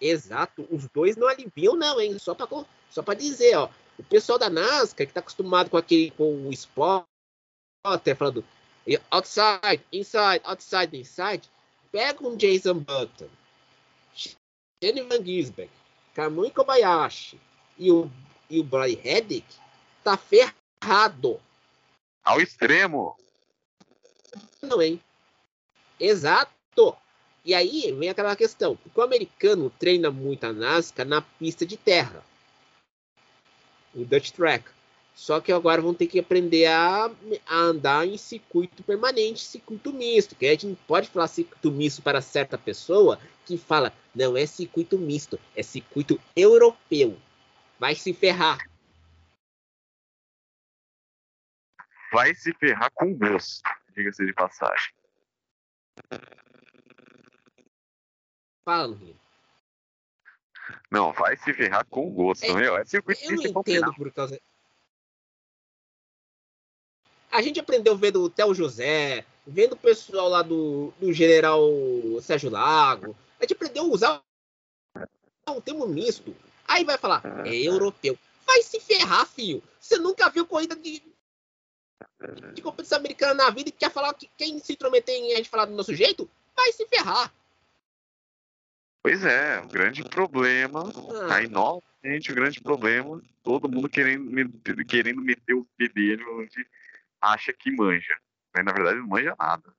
Exato, 0.00 0.66
os 0.70 0.88
dois 0.88 1.16
não 1.16 1.28
aliviam, 1.28 1.76
não, 1.76 2.00
hein? 2.00 2.18
Só 2.18 2.34
pra, 2.34 2.46
só 2.90 3.02
pra 3.02 3.14
dizer, 3.14 3.56
ó. 3.56 3.68
O 3.98 4.02
pessoal 4.02 4.38
da 4.38 4.50
NASCAR, 4.50 5.06
que 5.06 5.12
tá 5.12 5.20
acostumado 5.20 5.70
com 5.70 5.76
aquele 5.76 6.10
com 6.12 6.46
o 6.46 6.50
esporte, 6.50 7.06
até 7.84 8.14
falando 8.14 8.44
outside, 9.10 9.84
inside, 9.92 10.40
outside, 10.44 10.96
inside, 10.96 11.48
pega 11.90 12.26
um 12.26 12.36
Jason 12.36 12.74
Button, 12.74 13.28
Shane 14.14 15.02
Van 15.02 15.24
Gisberg, 15.24 15.70
Kamui 16.14 16.50
Kobayashi 16.50 17.40
e 17.78 17.90
o, 17.92 18.10
e 18.50 18.60
o 18.60 18.64
Brian 18.64 18.98
Reddick, 19.00 19.46
tá 20.02 20.16
ferrado. 20.16 21.40
Ao 22.24 22.40
extremo. 22.40 23.16
Não, 24.60 24.80
hein? 24.80 25.00
Exato. 25.98 26.52
E 27.44 27.54
aí 27.54 27.92
vem 27.92 28.08
aquela 28.08 28.36
questão, 28.36 28.76
porque 28.76 28.98
o 28.98 29.02
americano 29.02 29.70
treina 29.70 30.10
muito 30.10 30.44
a 30.44 30.52
NASCAR 30.52 31.06
na 31.06 31.20
pista 31.20 31.66
de 31.66 31.76
terra. 31.76 32.24
O 33.94 34.04
Dutch 34.04 34.30
Track. 34.30 34.64
Só 35.14 35.40
que 35.40 35.52
agora 35.52 35.82
vão 35.82 35.92
ter 35.92 36.06
que 36.06 36.18
aprender 36.18 36.66
a, 36.66 37.10
a, 37.46 37.56
andar 37.56 38.06
em 38.06 38.16
circuito 38.16 38.82
permanente, 38.82 39.44
circuito 39.44 39.92
misto. 39.92 40.34
Que 40.34 40.46
a 40.46 40.50
gente 40.50 40.66
não 40.66 40.74
pode 40.74 41.08
falar 41.08 41.28
circuito 41.28 41.70
misto 41.70 42.02
para 42.02 42.20
certa 42.22 42.56
pessoa 42.56 43.18
que 43.44 43.58
fala, 43.58 43.92
não 44.14 44.36
é 44.36 44.46
circuito 44.46 44.96
misto, 44.98 45.38
é 45.54 45.62
circuito 45.62 46.20
europeu. 46.34 47.18
Vai 47.78 47.94
se 47.94 48.12
ferrar. 48.14 48.58
Vai 52.12 52.34
se 52.34 52.52
ferrar 52.54 52.90
com 52.94 53.14
gosto, 53.14 53.62
diga-se 53.94 54.24
de 54.24 54.32
passagem. 54.34 54.92
Fala, 58.64 58.86
Luiz. 58.86 59.21
Não, 60.90 61.12
vai 61.12 61.36
se 61.36 61.52
ferrar 61.52 61.86
com 61.86 62.10
gosto, 62.10 62.44
é, 62.44 62.52
meu. 62.52 62.76
É 62.76 62.84
circuito 62.84 63.20
eu 63.24 63.36
não 63.36 63.60
entendo 63.60 63.94
por 63.94 64.12
causa. 64.12 64.40
A 67.30 67.40
gente 67.40 67.58
aprendeu 67.58 67.96
vendo 67.96 68.22
o 68.22 68.28
Theo 68.28 68.54
José, 68.54 69.24
vendo 69.46 69.72
o 69.72 69.76
pessoal 69.76 70.28
lá 70.28 70.42
do, 70.42 70.92
do 71.00 71.12
General 71.12 71.60
Sérgio 72.20 72.50
Lago. 72.50 73.16
A 73.40 73.44
gente 73.44 73.54
aprendeu 73.54 73.84
a 73.84 73.86
usar 73.86 74.22
um 75.48 75.60
termo 75.60 75.86
misto. 75.86 76.36
Aí 76.68 76.84
vai 76.84 76.98
falar, 76.98 77.22
é 77.46 77.54
europeu. 77.54 78.18
Vai 78.46 78.62
se 78.62 78.78
ferrar, 78.80 79.26
filho. 79.26 79.62
Você 79.80 79.98
nunca 79.98 80.28
viu 80.28 80.46
corrida 80.46 80.76
de, 80.76 81.02
de 82.54 82.62
competição 82.62 82.98
americana 82.98 83.34
na 83.34 83.50
vida 83.50 83.68
e 83.68 83.72
quer 83.72 83.90
falar 83.90 84.12
que 84.14 84.28
quem 84.36 84.58
se 84.58 84.74
intrometer 84.74 85.14
em 85.14 85.32
a 85.32 85.36
gente 85.36 85.48
falar 85.48 85.64
do 85.64 85.74
nosso 85.74 85.94
jeito? 85.94 86.28
Vai 86.54 86.70
se 86.72 86.86
ferrar. 86.86 87.32
Pois 89.02 89.24
é, 89.24 89.60
o 89.60 89.66
grande 89.66 90.04
problema, 90.04 90.84
ah. 90.84 91.34
aí 91.34 91.48
novamente 91.48 92.30
o 92.30 92.34
grande 92.34 92.60
problema, 92.60 93.20
todo 93.42 93.68
mundo 93.68 93.88
querendo, 93.88 94.30
querendo 94.86 95.20
meter 95.20 95.54
o 95.54 95.66
bedelho 95.76 96.40
onde 96.40 96.64
acha 97.20 97.52
que 97.52 97.72
manja, 97.72 98.16
mas 98.54 98.64
na 98.64 98.72
verdade 98.72 98.98
não 98.98 99.08
manja 99.08 99.34
nada. 99.36 99.74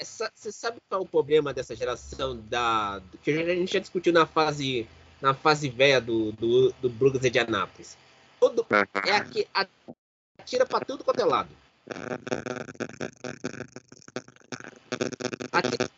Você 0.00 0.52
sabe 0.52 0.78
qual 0.88 1.00
é 1.00 1.04
o 1.04 1.08
problema 1.08 1.52
dessa 1.52 1.74
geração 1.74 2.40
da 2.48 3.02
que 3.22 3.32
a 3.32 3.54
gente 3.54 3.72
já 3.72 3.80
discutiu 3.80 4.12
na 4.12 4.24
fase 4.24 4.88
na 5.20 5.34
fase 5.34 5.68
velha 5.68 6.00
do, 6.00 6.30
do, 6.32 6.72
do 6.74 6.88
Brugge 6.88 7.28
de 7.30 7.38
Anápolis. 7.40 7.98
Todo, 8.38 8.64
é 9.04 9.16
aqui, 9.16 9.48
atira 10.38 10.64
para 10.64 10.84
tudo 10.84 11.02
quanto 11.02 11.20
é 11.20 11.24
lado. 11.24 11.48
Atira, 15.50 15.90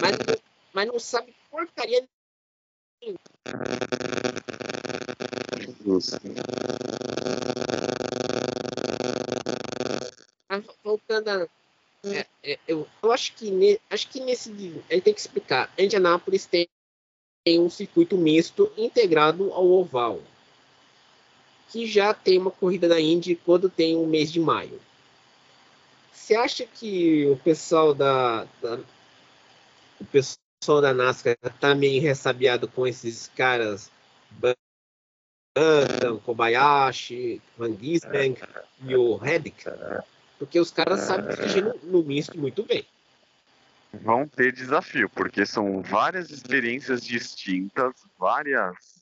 mas, 0.00 0.40
mas 0.72 0.88
não 0.88 0.98
sabe 0.98 1.34
porcaria 1.50 2.06
nenhuma. 3.02 3.18
voltando 10.90 11.28
a. 11.28 11.48
É, 12.02 12.26
é, 12.42 12.58
eu, 12.66 12.86
eu 13.02 13.12
acho 13.12 13.34
que, 13.34 13.50
ne, 13.50 13.78
acho 13.90 14.08
que 14.08 14.20
nesse. 14.20 14.50
A 14.90 14.94
gente 14.94 15.04
tem 15.04 15.14
que 15.14 15.20
explicar. 15.20 15.72
Indianápolis 15.78 16.46
tem, 16.46 16.68
tem 17.44 17.60
um 17.60 17.70
circuito 17.70 18.16
misto 18.16 18.72
integrado 18.76 19.52
ao 19.52 19.66
oval. 19.66 20.20
Que 21.70 21.86
já 21.86 22.12
tem 22.12 22.38
uma 22.38 22.50
corrida 22.50 22.88
da 22.88 23.00
Indy 23.00 23.36
quando 23.36 23.68
tem 23.68 23.96
o 23.96 24.02
um 24.02 24.06
mês 24.06 24.32
de 24.32 24.40
maio. 24.40 24.80
Você 26.12 26.34
acha 26.34 26.66
que 26.66 27.26
o 27.26 27.36
pessoal 27.36 27.94
da, 27.94 28.44
da 28.62 28.78
o 30.00 30.04
pessoal 30.04 30.80
da 30.80 30.94
NASCAR 30.94 31.36
tá 31.60 31.74
meio 31.74 32.00
ressabiado 32.00 32.68
com 32.68 32.86
esses 32.86 33.28
caras 33.36 33.90
Button, 34.30 34.58
Kobayashi, 36.24 37.42
Van 37.56 37.76
Gisbank 37.76 38.42
e 38.84 38.94
o 38.94 39.16
Reddick? 39.16 39.64
Porque 40.38 40.58
os 40.58 40.70
caras 40.70 41.00
sabem 41.00 41.34
dirigir 41.34 41.64
no, 41.64 41.74
no 41.84 42.02
misto 42.02 42.38
muito 42.38 42.62
bem. 42.62 42.86
Vão 43.92 44.26
ter 44.26 44.52
desafio, 44.52 45.10
porque 45.10 45.44
são 45.44 45.82
várias 45.82 46.30
experiências 46.30 47.02
distintas, 47.02 47.92
várias 48.16 49.00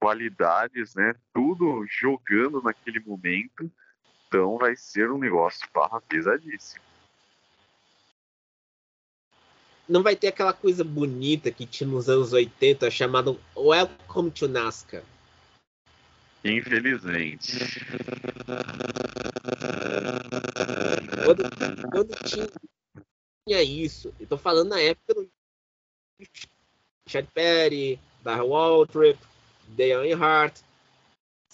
qualidades, 0.00 0.94
né? 0.94 1.14
Tudo 1.32 1.86
jogando 1.88 2.60
naquele 2.60 3.00
momento. 3.00 3.70
Então 4.28 4.58
vai 4.58 4.74
ser 4.76 5.10
um 5.10 5.18
negócio 5.18 5.66
barra 5.72 6.00
pesadíssimo. 6.00 6.84
Não 9.88 10.02
vai 10.02 10.16
ter 10.16 10.28
aquela 10.28 10.52
coisa 10.52 10.82
bonita 10.82 11.50
que 11.50 11.64
tinha 11.64 11.88
nos 11.88 12.08
anos 12.08 12.32
80 12.32 12.90
chamado 12.90 13.40
Welcome 13.56 14.32
to 14.32 14.48
NASCAR. 14.48 15.02
Infelizmente. 16.44 17.58
Quando, 21.24 21.42
quando 21.90 22.14
tinha 23.46 23.62
isso, 23.62 24.12
eu 24.18 24.26
tô 24.26 24.36
falando 24.36 24.70
na 24.70 24.80
época 24.80 25.14
do 25.14 25.30
Chad 27.08 27.26
Perry, 27.32 28.00
da 28.22 28.42
Waltrip, 28.42 29.18
Dale 29.68 30.10
Earnhardt, 30.10 30.65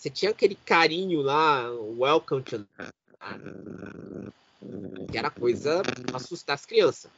você 0.02 0.10
tinha 0.10 0.32
aquele 0.32 0.56
carinho 0.56 1.22
lá, 1.22 1.70
welcome 1.96 2.42
to 2.42 2.66
que 5.08 5.16
era 5.16 5.30
coisa 5.30 5.80
pra 6.06 6.16
assustar 6.16 6.54
as 6.54 6.66
crianças. 6.66 7.08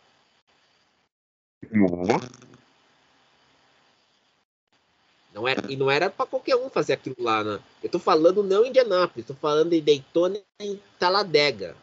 Não 5.32 5.48
era, 5.48 5.72
e 5.72 5.76
não 5.76 5.90
era 5.90 6.10
para 6.10 6.26
qualquer 6.26 6.56
um 6.56 6.68
fazer 6.68 6.92
aquilo 6.92 7.16
lá, 7.18 7.42
né? 7.42 7.58
Eu 7.82 7.88
tô 7.88 7.98
falando 7.98 8.42
não 8.42 8.66
em 8.66 8.68
Indianápolis, 8.68 9.26
tô 9.26 9.34
falando 9.34 9.72
em 9.72 9.82
Daytona 9.82 10.38
e 10.60 10.78
Talladega. 10.98 11.74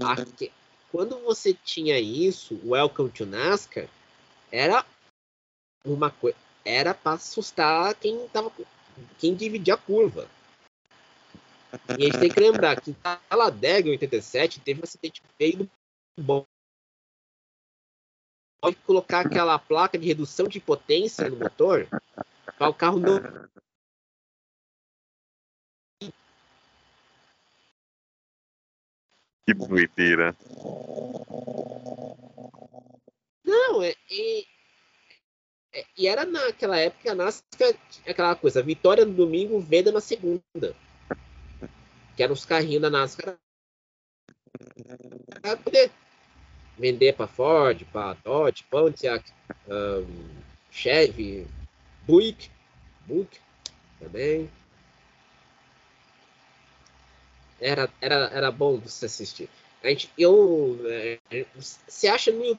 Aqui, 0.00 0.50
quando 0.90 1.20
você 1.20 1.54
tinha 1.54 2.00
isso, 2.00 2.60
Welcome 2.64 3.10
to 3.10 3.24
NASCAR, 3.24 3.86
era 4.50 4.84
uma 5.84 6.10
coisa, 6.10 6.36
era 6.64 6.92
para 6.92 7.12
assustar 7.12 7.94
quem 7.94 8.26
tava, 8.28 8.50
quem 9.18 9.34
dividia 9.34 9.74
a 9.74 9.78
curva. 9.78 10.28
E 11.98 12.02
a 12.02 12.04
gente 12.04 12.18
tem 12.18 12.30
que 12.30 12.40
lembrar 12.40 12.80
que 12.80 12.94
Talladega, 13.28 13.88
em 13.88 13.92
87, 13.92 14.60
teve 14.60 14.80
um 14.80 14.84
acidente 14.84 15.22
feio 15.38 15.58
do 16.16 16.22
bom 16.22 16.44
pode 18.62 18.76
colocar 18.86 19.26
aquela 19.26 19.58
placa 19.58 19.98
de 19.98 20.06
redução 20.06 20.46
de 20.46 20.60
potência 20.60 21.28
no 21.28 21.36
motor 21.36 21.88
para 22.56 22.68
o 22.68 22.74
carro 22.74 23.00
não. 23.00 23.20
Que 29.44 29.52
doideira. 29.52 30.36
Não, 33.44 33.82
é, 33.82 33.96
E 35.96 36.06
era 36.06 36.24
naquela 36.24 36.76
época 36.76 37.12
a 37.12 37.14
NASCAR, 37.14 37.74
aquela 38.06 38.34
coisa, 38.34 38.62
vitória 38.62 39.04
no 39.06 39.14
domingo, 39.14 39.58
venda 39.60 39.90
na 39.90 40.00
segunda. 40.00 40.76
Que 42.14 42.22
eram 42.22 42.34
os 42.34 42.44
carrinhos 42.44 42.82
da 42.82 42.90
NASCAR. 42.90 43.38
Pra 45.40 45.56
poder 45.56 45.90
vender 46.78 47.14
para 47.14 47.26
Ford, 47.26 47.84
para 47.90 48.14
Dodge, 48.14 48.64
Pontiac, 48.64 49.24
um, 49.66 50.42
Chevy, 50.70 51.46
Buick, 52.06 52.50
Buick 53.06 53.40
também. 53.98 54.50
Era, 57.60 57.88
era, 58.00 58.14
era 58.32 58.50
bom 58.50 58.78
você 58.78 59.06
assistir. 59.06 59.48
A 59.82 59.88
gente, 59.88 60.10
eu, 60.18 60.78
é, 60.86 61.46
você 61.54 62.08
acha 62.08 62.30
no 62.30 62.58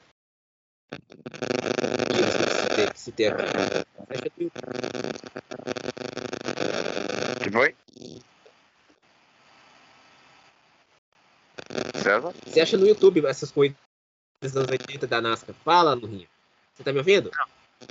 Se 2.94 3.12
tem 3.12 3.28
aqui? 3.28 3.40
No 4.08 4.14
YouTube. 4.24 4.52
Que 7.42 7.50
foi? 7.50 7.74
César? 12.02 12.34
Você 12.46 12.60
acha 12.60 12.76
no 12.76 12.86
YouTube 12.86 13.24
essas 13.26 13.50
coisas 13.50 13.76
dos 14.40 14.56
anos 14.56 14.70
80 14.70 15.06
da 15.06 15.20
NASCAR. 15.20 15.54
Fala, 15.64 15.94
Lurinha. 15.94 16.28
Você 16.74 16.82
tá 16.82 16.92
me 16.92 16.98
ouvindo? 16.98 17.30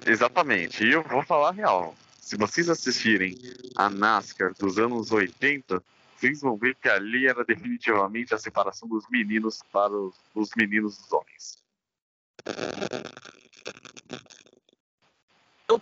Exatamente. 0.06 0.84
E 0.84 0.92
eu 0.92 1.04
vou 1.04 1.24
falar 1.24 1.50
a 1.50 1.52
real. 1.52 1.96
Se 2.20 2.38
vocês 2.38 2.70
assistirem 2.70 3.38
a 3.75 3.90
NASCAR 3.90 4.54
dos 4.54 4.78
anos 4.78 5.12
80, 5.12 5.84
vocês 6.16 6.42
vão 6.42 6.56
ver 6.56 6.75
que 6.75 6.88
ali 6.88 7.28
era 7.28 7.44
definitivamente 7.44 8.34
a 8.34 8.38
separação 8.38 8.88
dos 8.88 9.06
meninos 9.10 9.62
para 9.72 9.92
os, 9.92 10.16
os 10.34 10.50
meninos 10.56 10.98
dos 10.98 11.12
homens. 11.12 11.63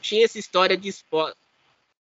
Tinha 0.02 0.26
essa 0.26 0.40
história 0.40 0.76
de 0.76 0.90
esporte. 0.90 1.38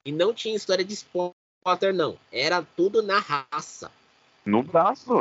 E 0.06 0.12
não 0.12 0.34
tinha 0.34 0.56
história 0.56 0.84
de 0.84 0.94
spotter, 0.94 1.94
não. 1.94 2.18
Era 2.32 2.64
tudo 2.76 3.04
na 3.04 3.20
raça. 3.20 3.92
No 4.46 4.64
braço. 4.64 5.14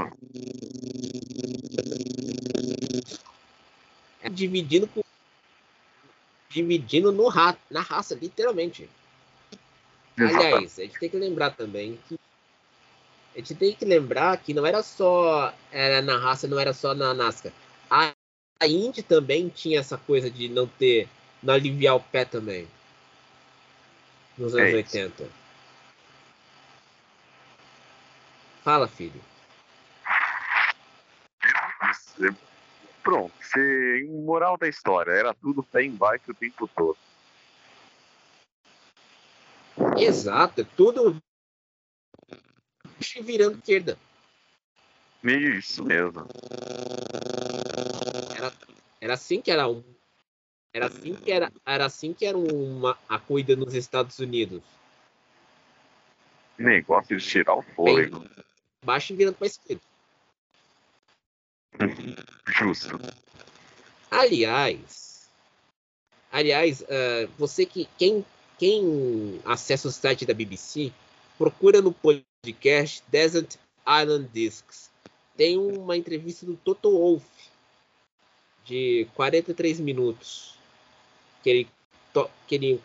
É 4.22 4.28
dividindo 4.28 4.86
com, 4.86 5.02
dividindo 6.48 7.12
no 7.12 7.28
ra, 7.28 7.56
na 7.70 7.80
raça, 7.80 8.14
literalmente. 8.14 8.88
Exatamente. 10.16 10.46
Aliás, 10.46 10.78
a 10.78 10.82
gente 10.82 10.98
tem 10.98 11.10
que 11.10 11.16
lembrar 11.16 11.50
também 11.50 11.98
que 12.08 12.18
a 13.34 13.38
gente 13.38 13.54
tem 13.54 13.74
que 13.74 13.84
lembrar 13.84 14.36
que 14.38 14.52
não 14.52 14.66
era 14.66 14.82
só 14.82 15.54
era 15.70 16.02
na 16.02 16.18
raça, 16.18 16.48
não 16.48 16.58
era 16.58 16.72
só 16.72 16.94
na 16.94 17.14
NASCAR. 17.14 17.52
A, 17.88 18.12
a 18.60 18.66
Indy 18.66 19.02
também 19.02 19.48
tinha 19.48 19.80
essa 19.80 19.96
coisa 19.96 20.30
de 20.30 20.48
não 20.48 20.66
ter, 20.66 21.08
não 21.42 21.54
aliviar 21.54 21.96
o 21.96 22.00
pé 22.00 22.24
também. 22.24 22.68
Nos 24.36 24.54
anos 24.54 24.72
é 24.72 24.76
80. 24.76 25.28
Fala, 28.62 28.88
filho. 28.88 29.20
Pronto, 33.02 33.32
você, 33.40 34.06
moral 34.08 34.58
da 34.58 34.68
história, 34.68 35.12
era 35.12 35.34
tudo 35.34 35.62
pé 35.62 35.84
embaixo 35.84 36.30
o 36.30 36.34
tempo 36.34 36.68
todo. 36.68 36.98
Exato, 39.96 40.60
é 40.60 40.64
tudo 40.76 41.20
virando 43.22 43.58
esquerda. 43.58 43.98
Isso 45.24 45.84
mesmo. 45.84 46.26
Era, 48.36 48.52
era 49.00 49.14
assim 49.14 49.40
que 49.40 49.50
era 49.50 49.68
um. 49.68 49.82
Era 50.72 50.86
assim 50.86 51.14
que 51.14 51.32
era, 51.32 51.52
era 51.66 51.84
assim 51.84 52.12
que 52.12 52.24
era 52.24 52.38
uma 52.38 52.96
a 53.08 53.18
corrida 53.18 53.56
nos 53.56 53.74
Estados 53.74 54.18
Unidos. 54.18 54.62
Negócio 56.56 57.16
de 57.16 57.24
tirar 57.24 57.54
o 57.54 57.62
fôlego. 57.62 58.24
Baixo 58.84 59.12
e 59.12 59.16
virando 59.16 59.36
para 59.36 59.46
esquerda. 59.46 59.82
Justo. 62.46 62.98
Aliás, 64.10 65.28
aliás, 66.30 66.82
uh, 66.82 67.30
você 67.38 67.64
que 67.64 67.88
quem 67.98 68.24
quem 68.60 69.40
acessa 69.42 69.88
o 69.88 69.90
site 69.90 70.26
da 70.26 70.34
BBC, 70.34 70.92
procura 71.38 71.80
no 71.80 71.94
podcast 71.94 73.02
Desert 73.08 73.56
Island 73.88 74.28
Discs. 74.34 74.90
Tem 75.34 75.56
uma 75.56 75.96
entrevista 75.96 76.44
do 76.44 76.54
Toto 76.56 76.90
Wolff 76.90 77.24
de 78.66 79.08
43 79.14 79.80
minutos 79.80 80.59
que 81.42 81.50
ele 81.50 81.68
que 82.46 82.54
ele 82.54 82.80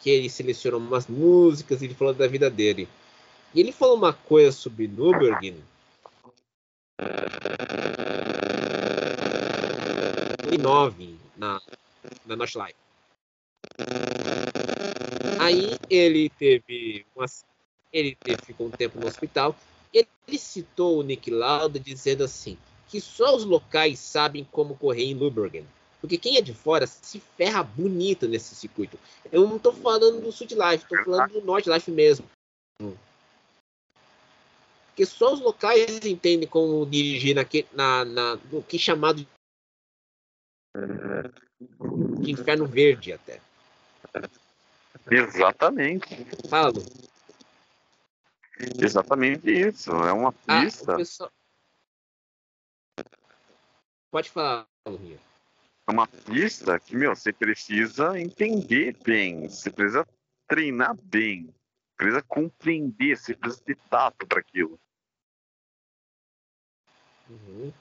que 0.00 0.10
ele 0.10 0.28
selecionou 0.28 0.80
umas 0.80 1.06
músicas 1.06 1.80
e 1.80 1.86
ele 1.86 1.94
falou 1.94 2.12
da 2.12 2.26
vida 2.26 2.50
dele. 2.50 2.88
E 3.54 3.60
ele 3.60 3.72
falou 3.72 3.96
uma 3.96 4.12
coisa 4.12 4.52
sobre 4.52 4.88
Nürburgring 4.88 5.62
2009 10.42 11.18
na, 11.36 11.60
na 12.26 12.36
Notchlife. 12.36 12.74
Aí 15.40 15.78
ele 15.90 16.30
teve 16.30 17.04
uma, 17.14 17.26
ele 17.92 18.16
teve, 18.16 18.42
ficou 18.44 18.66
um 18.68 18.70
tempo 18.70 19.00
no 19.00 19.06
hospital. 19.06 19.54
Ele, 19.92 20.08
ele 20.26 20.38
citou 20.38 20.98
o 20.98 21.02
Nick 21.02 21.30
Lauda 21.30 21.78
dizendo 21.78 22.24
assim 22.24 22.56
que 22.88 23.00
só 23.00 23.34
os 23.34 23.44
locais 23.44 23.98
sabem 23.98 24.46
como 24.50 24.76
correr 24.76 25.04
em 25.04 25.14
Nürburgring. 25.14 25.66
Porque 26.04 26.18
quem 26.18 26.36
é 26.36 26.42
de 26.42 26.52
fora 26.52 26.86
se 26.86 27.18
ferra 27.18 27.62
bonito 27.62 28.28
nesse 28.28 28.54
circuito. 28.54 28.98
Eu 29.32 29.48
não 29.48 29.56
estou 29.56 29.72
falando 29.72 30.20
do 30.20 30.30
Sud 30.30 30.54
Life, 30.54 30.84
estou 30.84 31.02
falando 31.02 31.32
do 31.32 31.40
North 31.40 31.64
Life 31.66 31.90
mesmo. 31.90 32.30
Porque 34.88 35.06
só 35.06 35.32
os 35.32 35.40
locais 35.40 36.04
entendem 36.04 36.46
como 36.46 36.84
dirigir 36.84 37.34
naquele, 37.34 37.66
na, 37.72 38.04
na, 38.04 38.36
no 38.52 38.62
que 38.62 38.76
é 38.76 38.78
chamado 38.78 39.26
de 42.20 42.30
inferno 42.30 42.66
verde 42.66 43.14
até. 43.14 43.40
Exatamente. 45.10 46.06
Fala. 46.50 46.82
Exatamente 48.78 49.50
isso. 49.50 49.90
É 49.90 50.12
uma 50.12 50.34
ah, 50.46 50.60
pista. 50.60 50.92
Ah, 50.92 50.96
pessoal... 50.96 51.32
Pode 54.10 54.28
falar, 54.28 54.66
Lurinha. 54.86 55.18
É 55.86 55.92
uma 55.92 56.06
pista 56.06 56.80
que, 56.80 56.96
meu, 56.96 57.14
você 57.14 57.32
precisa 57.32 58.18
entender 58.18 58.96
bem. 59.04 59.48
Você 59.48 59.70
precisa 59.70 60.06
treinar 60.48 60.96
bem. 61.02 61.54
Precisa 61.96 62.22
compreender. 62.22 63.16
Você 63.16 63.34
precisa 63.34 63.62
ter 63.62 63.76
tato 63.90 64.26
para 64.26 64.40
aquilo. 64.40 64.78
Uhum. 67.28 67.72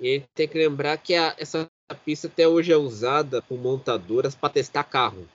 E 0.00 0.20
tem 0.34 0.48
que 0.48 0.56
lembrar 0.56 0.96
que 0.96 1.14
a, 1.14 1.34
essa 1.38 1.70
pista 2.04 2.26
até 2.26 2.48
hoje 2.48 2.72
é 2.72 2.76
usada 2.76 3.42
por 3.42 3.58
montadoras 3.58 4.34
para 4.34 4.54
testar 4.54 4.84
carro. 4.84 5.28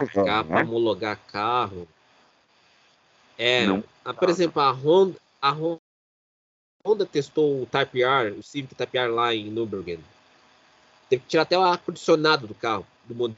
Uhum. 0.00 0.24
Para 0.24 0.62
homologar 0.62 1.16
carro. 1.28 1.86
É, 3.38 3.66
a, 4.04 4.12
por 4.12 4.28
exemplo, 4.28 4.60
a 4.60 4.70
Honda, 4.72 5.18
a 5.40 5.50
Honda 6.84 7.06
testou 7.06 7.62
o 7.62 7.66
Type 7.66 8.02
R, 8.02 8.30
o 8.32 8.42
Civic 8.42 8.74
Type 8.74 8.98
R 8.98 9.12
lá 9.12 9.34
em 9.34 9.50
Nürburgring. 9.50 10.02
Teve 11.08 11.22
que 11.22 11.28
tirar 11.28 11.42
até 11.42 11.58
o 11.58 11.62
ar-condicionado 11.62 12.46
do 12.46 12.54
carro, 12.54 12.86
do 13.04 13.14
modelo 13.14 13.36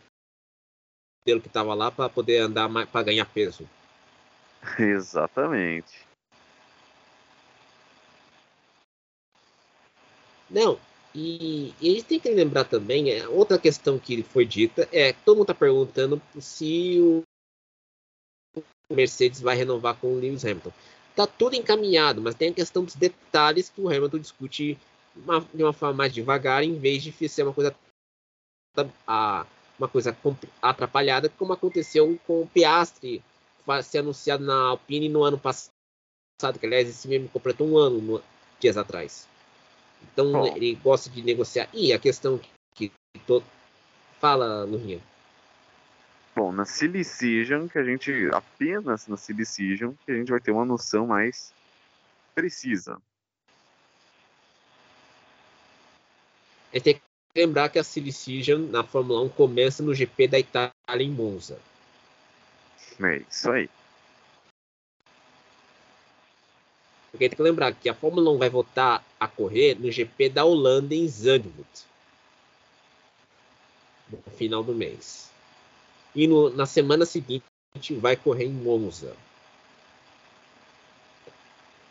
que 1.24 1.48
estava 1.48 1.74
lá, 1.74 1.90
para 1.90 2.08
poder 2.08 2.38
andar 2.38 2.68
para 2.86 3.02
ganhar 3.02 3.26
peso. 3.26 3.68
Exatamente. 4.78 6.06
Não, 10.50 10.80
e, 11.14 11.74
e 11.80 11.90
a 11.90 11.94
gente 11.94 12.04
tem 12.04 12.20
que 12.20 12.30
lembrar 12.30 12.64
também, 12.64 13.10
é, 13.10 13.28
outra 13.28 13.58
questão 13.58 13.98
que 13.98 14.22
foi 14.22 14.46
dita 14.46 14.88
é 14.92 15.12
todo 15.12 15.36
mundo 15.36 15.50
está 15.50 15.54
perguntando 15.54 16.20
se 16.38 16.98
o 18.90 18.94
Mercedes 18.94 19.40
vai 19.40 19.56
renovar 19.56 19.94
com 19.96 20.14
o 20.14 20.18
Lewis 20.18 20.44
Hamilton. 20.44 20.72
Tá 21.14 21.26
tudo 21.26 21.56
encaminhado, 21.56 22.22
mas 22.22 22.34
tem 22.34 22.50
a 22.50 22.54
questão 22.54 22.84
dos 22.84 22.94
detalhes 22.94 23.68
que 23.68 23.80
o 23.80 23.88
Hamilton 23.88 24.18
discute 24.18 24.78
uma, 25.24 25.40
de 25.40 25.62
uma 25.62 25.72
forma 25.72 25.94
mais 25.94 26.12
devagar, 26.12 26.62
em 26.62 26.78
vez 26.78 27.02
de 27.02 27.28
ser 27.28 27.42
uma 27.42 27.54
coisa 27.54 27.74
a, 29.06 29.46
uma 29.78 29.88
coisa 29.88 30.16
atrapalhada, 30.62 31.28
como 31.28 31.52
aconteceu 31.52 32.18
com 32.26 32.42
o 32.42 32.46
Piastri 32.46 33.22
ser 33.82 33.98
anunciado 33.98 34.44
na 34.44 34.54
Alpine 34.54 35.08
no 35.08 35.22
ano 35.22 35.38
passado, 35.38 36.58
que 36.58 36.64
aliás 36.64 36.88
esse 36.88 37.06
mesmo 37.06 37.28
completou 37.28 37.68
um 37.68 37.76
ano 37.76 38.00
no, 38.00 38.22
dias 38.58 38.76
atrás. 38.76 39.28
Então 40.02 40.32
Bom. 40.32 40.56
ele 40.56 40.74
gosta 40.76 41.10
de 41.10 41.22
negociar. 41.22 41.68
E 41.72 41.92
a 41.92 41.98
questão 41.98 42.40
que, 42.74 42.90
que 43.12 43.20
todo 43.26 43.44
fala, 44.20 44.64
Lurinha. 44.64 45.00
Bom, 46.34 46.52
na 46.52 46.64
Silly 46.64 47.04
Season, 47.04 47.68
que 47.68 47.78
a 47.78 47.84
gente 47.84 48.10
apenas 48.32 49.06
na 49.06 49.16
Silly 49.16 49.44
Season, 49.44 49.94
que 50.06 50.12
a 50.12 50.14
gente 50.14 50.30
vai 50.30 50.40
ter 50.40 50.52
uma 50.52 50.64
noção 50.64 51.06
mais 51.06 51.52
precisa. 52.34 53.00
A 56.72 56.76
gente 56.76 56.84
tem 56.84 56.94
que 56.94 57.00
lembrar 57.34 57.68
que 57.68 57.78
a 57.78 57.84
Silly 57.84 58.12
Season 58.12 58.58
na 58.70 58.84
Fórmula 58.84 59.22
1 59.22 59.28
começa 59.30 59.82
no 59.82 59.94
GP 59.94 60.28
da 60.28 60.38
Itália 60.38 60.72
em 60.88 61.10
Monza. 61.10 61.58
É 63.00 63.16
isso 63.18 63.50
aí. 63.50 63.70
Porque 67.10 67.28
tem 67.28 67.36
que 67.36 67.42
lembrar 67.42 67.72
que 67.72 67.88
a 67.88 67.94
Fórmula 67.94 68.30
1 68.30 68.38
vai 68.38 68.50
voltar 68.50 69.04
a 69.18 69.26
correr 69.26 69.76
no 69.78 69.90
GP 69.90 70.28
da 70.28 70.44
Holanda 70.44 70.94
em 70.94 71.08
Zandvoort. 71.08 71.86
No 74.10 74.18
final 74.32 74.62
do 74.62 74.74
mês. 74.74 75.30
E 76.14 76.26
no, 76.26 76.50
na 76.50 76.66
semana 76.66 77.06
seguinte 77.06 77.44
vai 77.98 78.16
correr 78.16 78.44
em 78.44 78.52
Monza. 78.52 79.16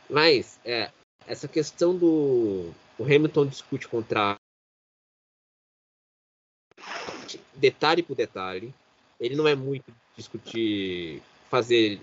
Mas 0.09 0.59
é, 0.63 0.91
essa 1.25 1.47
questão 1.47 1.95
do 1.95 2.71
o 2.97 3.03
Hamilton 3.03 3.47
discute 3.47 3.87
contrato 3.87 4.39
detalhe 7.55 8.03
por 8.03 8.15
detalhe. 8.15 8.73
Ele 9.19 9.35
não 9.35 9.47
é 9.47 9.55
muito 9.55 9.91
discutir 10.15 11.21
fazer 11.49 11.99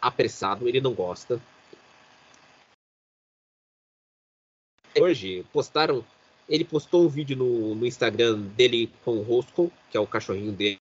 apressado, 0.00 0.68
ele 0.68 0.80
não 0.80 0.94
gosta. 0.94 1.40
Hoje 4.98 5.44
postaram, 5.52 6.04
ele 6.48 6.64
postou 6.64 7.04
um 7.04 7.08
vídeo 7.08 7.36
no, 7.36 7.74
no 7.74 7.86
Instagram 7.86 8.40
dele 8.40 8.90
com 9.04 9.12
o 9.18 9.22
Roscoe, 9.22 9.70
que 9.90 9.96
é 9.96 10.00
o 10.00 10.06
cachorrinho 10.06 10.52
dele, 10.52 10.78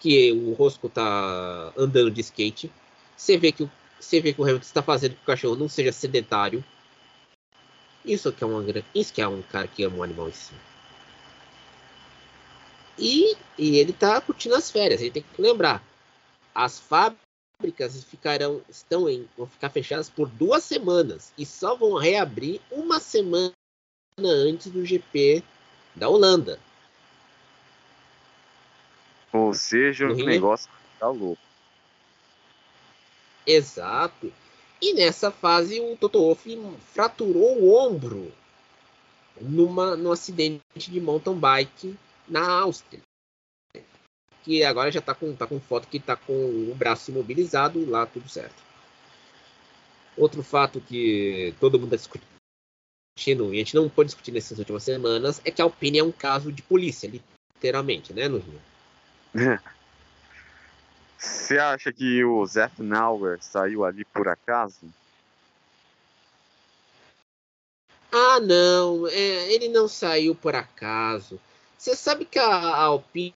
que 0.00 0.32
o 0.32 0.52
Rosco 0.52 0.88
tá 0.88 1.72
andando 1.76 2.10
de 2.10 2.20
skate. 2.20 2.70
Você 3.16 3.36
vê 3.36 3.50
que 3.50 3.64
o, 3.64 3.70
você 3.98 4.20
vê 4.20 4.32
que 4.32 4.40
o 4.40 4.44
Hamilton 4.44 4.62
está 4.62 4.82
fazendo 4.82 5.16
que 5.16 5.22
o 5.22 5.26
cachorro 5.26 5.56
não 5.56 5.68
seja 5.68 5.90
sedentário. 5.90 6.64
Isso 8.04 8.32
que 8.32 8.44
é 8.44 8.46
uma 8.46 8.64
isso 8.94 9.12
que 9.12 9.20
é 9.20 9.28
um 9.28 9.42
cara 9.42 9.66
que 9.66 9.82
ama 9.82 10.06
um 10.06 10.32
si. 10.32 10.54
E, 12.98 13.36
e 13.56 13.78
ele 13.78 13.92
tá 13.92 14.20
curtindo 14.20 14.54
as 14.54 14.70
férias. 14.70 15.00
A 15.00 15.04
gente 15.04 15.14
tem 15.14 15.22
que 15.22 15.42
lembrar. 15.42 15.82
As 16.54 16.80
fábricas 16.80 18.02
ficarão 18.04 18.60
estão 18.68 19.08
em 19.08 19.28
vão 19.36 19.46
ficar 19.46 19.70
fechadas 19.70 20.08
por 20.10 20.28
duas 20.28 20.64
semanas 20.64 21.32
e 21.38 21.46
só 21.46 21.76
vão 21.76 21.94
reabrir 21.94 22.60
uma 22.70 22.98
semana 22.98 23.52
antes 24.18 24.70
do 24.70 24.84
GP 24.84 25.42
da 25.94 26.08
Holanda. 26.08 26.58
Ou 29.32 29.54
seja, 29.54 30.06
o 30.06 30.14
negócio 30.14 30.70
tá 30.98 31.08
louco. 31.08 31.40
Exato. 33.46 34.32
E 34.80 34.94
nessa 34.94 35.30
fase 35.30 35.80
o 35.80 35.96
Toto 35.96 36.20
Wolff 36.20 36.58
fraturou 36.92 37.58
o 37.58 37.74
ombro 37.74 38.32
numa, 39.40 39.96
num 39.96 40.12
acidente 40.12 40.62
de 40.76 41.00
mountain 41.00 41.34
bike 41.34 41.96
na 42.28 42.46
Áustria. 42.48 43.00
Que 44.44 44.64
agora 44.64 44.90
já 44.90 45.00
tá 45.00 45.14
com, 45.14 45.34
tá 45.34 45.46
com 45.46 45.60
foto 45.60 45.88
que 45.88 45.98
tá 45.98 46.16
com 46.16 46.32
o 46.32 46.74
braço 46.74 47.10
imobilizado 47.10 47.88
lá 47.88 48.06
tudo 48.06 48.28
certo. 48.28 48.62
Outro 50.16 50.42
fato 50.42 50.80
que 50.80 51.54
todo 51.60 51.78
mundo 51.78 51.94
está 51.94 52.18
discutindo, 53.16 53.54
e 53.54 53.56
a 53.56 53.58
gente 53.58 53.74
não 53.74 53.88
pode 53.88 54.08
discutir 54.08 54.32
nessas 54.32 54.58
últimas 54.58 54.82
semanas, 54.82 55.40
é 55.44 55.50
que 55.50 55.60
a 55.60 55.64
Alpine 55.64 55.98
é 55.98 56.04
um 56.04 56.12
caso 56.12 56.50
de 56.50 56.62
polícia, 56.62 57.10
literalmente, 57.54 58.12
né, 58.12 58.28
no 58.28 58.38
Rio. 58.38 58.60
Você 61.18 61.58
acha 61.58 61.92
que 61.92 62.24
o 62.24 62.46
Zef 62.46 62.80
Nauer 62.80 63.38
saiu 63.42 63.84
ali 63.84 64.04
por 64.04 64.28
acaso? 64.28 64.88
Ah, 68.12 68.38
não. 68.40 69.06
É, 69.08 69.52
ele 69.52 69.68
não 69.68 69.88
saiu 69.88 70.34
por 70.34 70.54
acaso. 70.54 71.40
Você 71.78 71.94
sabe 71.94 72.24
que 72.24 72.40
a 72.40 72.76
Alpine, 72.76 73.32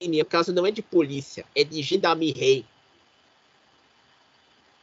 o 0.00 0.24
caso 0.24 0.52
não 0.52 0.64
é 0.64 0.70
de 0.70 0.82
polícia, 0.82 1.44
é 1.52 1.64
de 1.64 1.82
gendarmerie. 1.82 2.64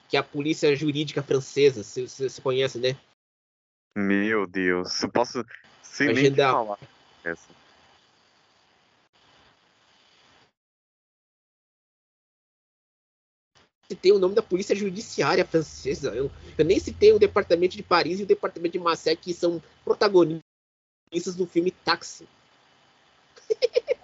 Que 0.10 0.18
é 0.18 0.20
a 0.20 0.24
polícia 0.24 0.76
jurídica 0.76 1.24
francesa. 1.24 1.82
Você 1.82 2.42
conhece, 2.42 2.78
né? 2.78 2.98
Meu 3.96 4.46
Deus. 4.46 5.02
Eu 5.02 5.10
posso. 5.10 5.46
Sem 5.82 6.10
a 6.10 6.14
nem 6.14 6.26
gendar... 6.26 6.54
falar 6.54 6.80
essa. 7.24 7.64
citei 13.94 14.12
o 14.12 14.20
nome 14.20 14.34
da 14.34 14.42
polícia 14.42 14.76
judiciária 14.76 15.46
francesa. 15.46 16.10
Eu, 16.10 16.32
eu, 16.58 16.66
nem 16.66 16.80
citei 16.80 17.14
o 17.14 17.20
departamento 17.20 17.78
de 17.78 17.84
Paris 17.84 18.20
e 18.20 18.24
o 18.24 18.26
departamento 18.26 18.74
de 18.74 18.80
Marseille, 18.80 19.20
que 19.20 19.34
são 19.34 19.62
protagonistas 19.86 20.42
do 21.36 21.46
filme 21.46 21.70
Táxi. 21.70 22.28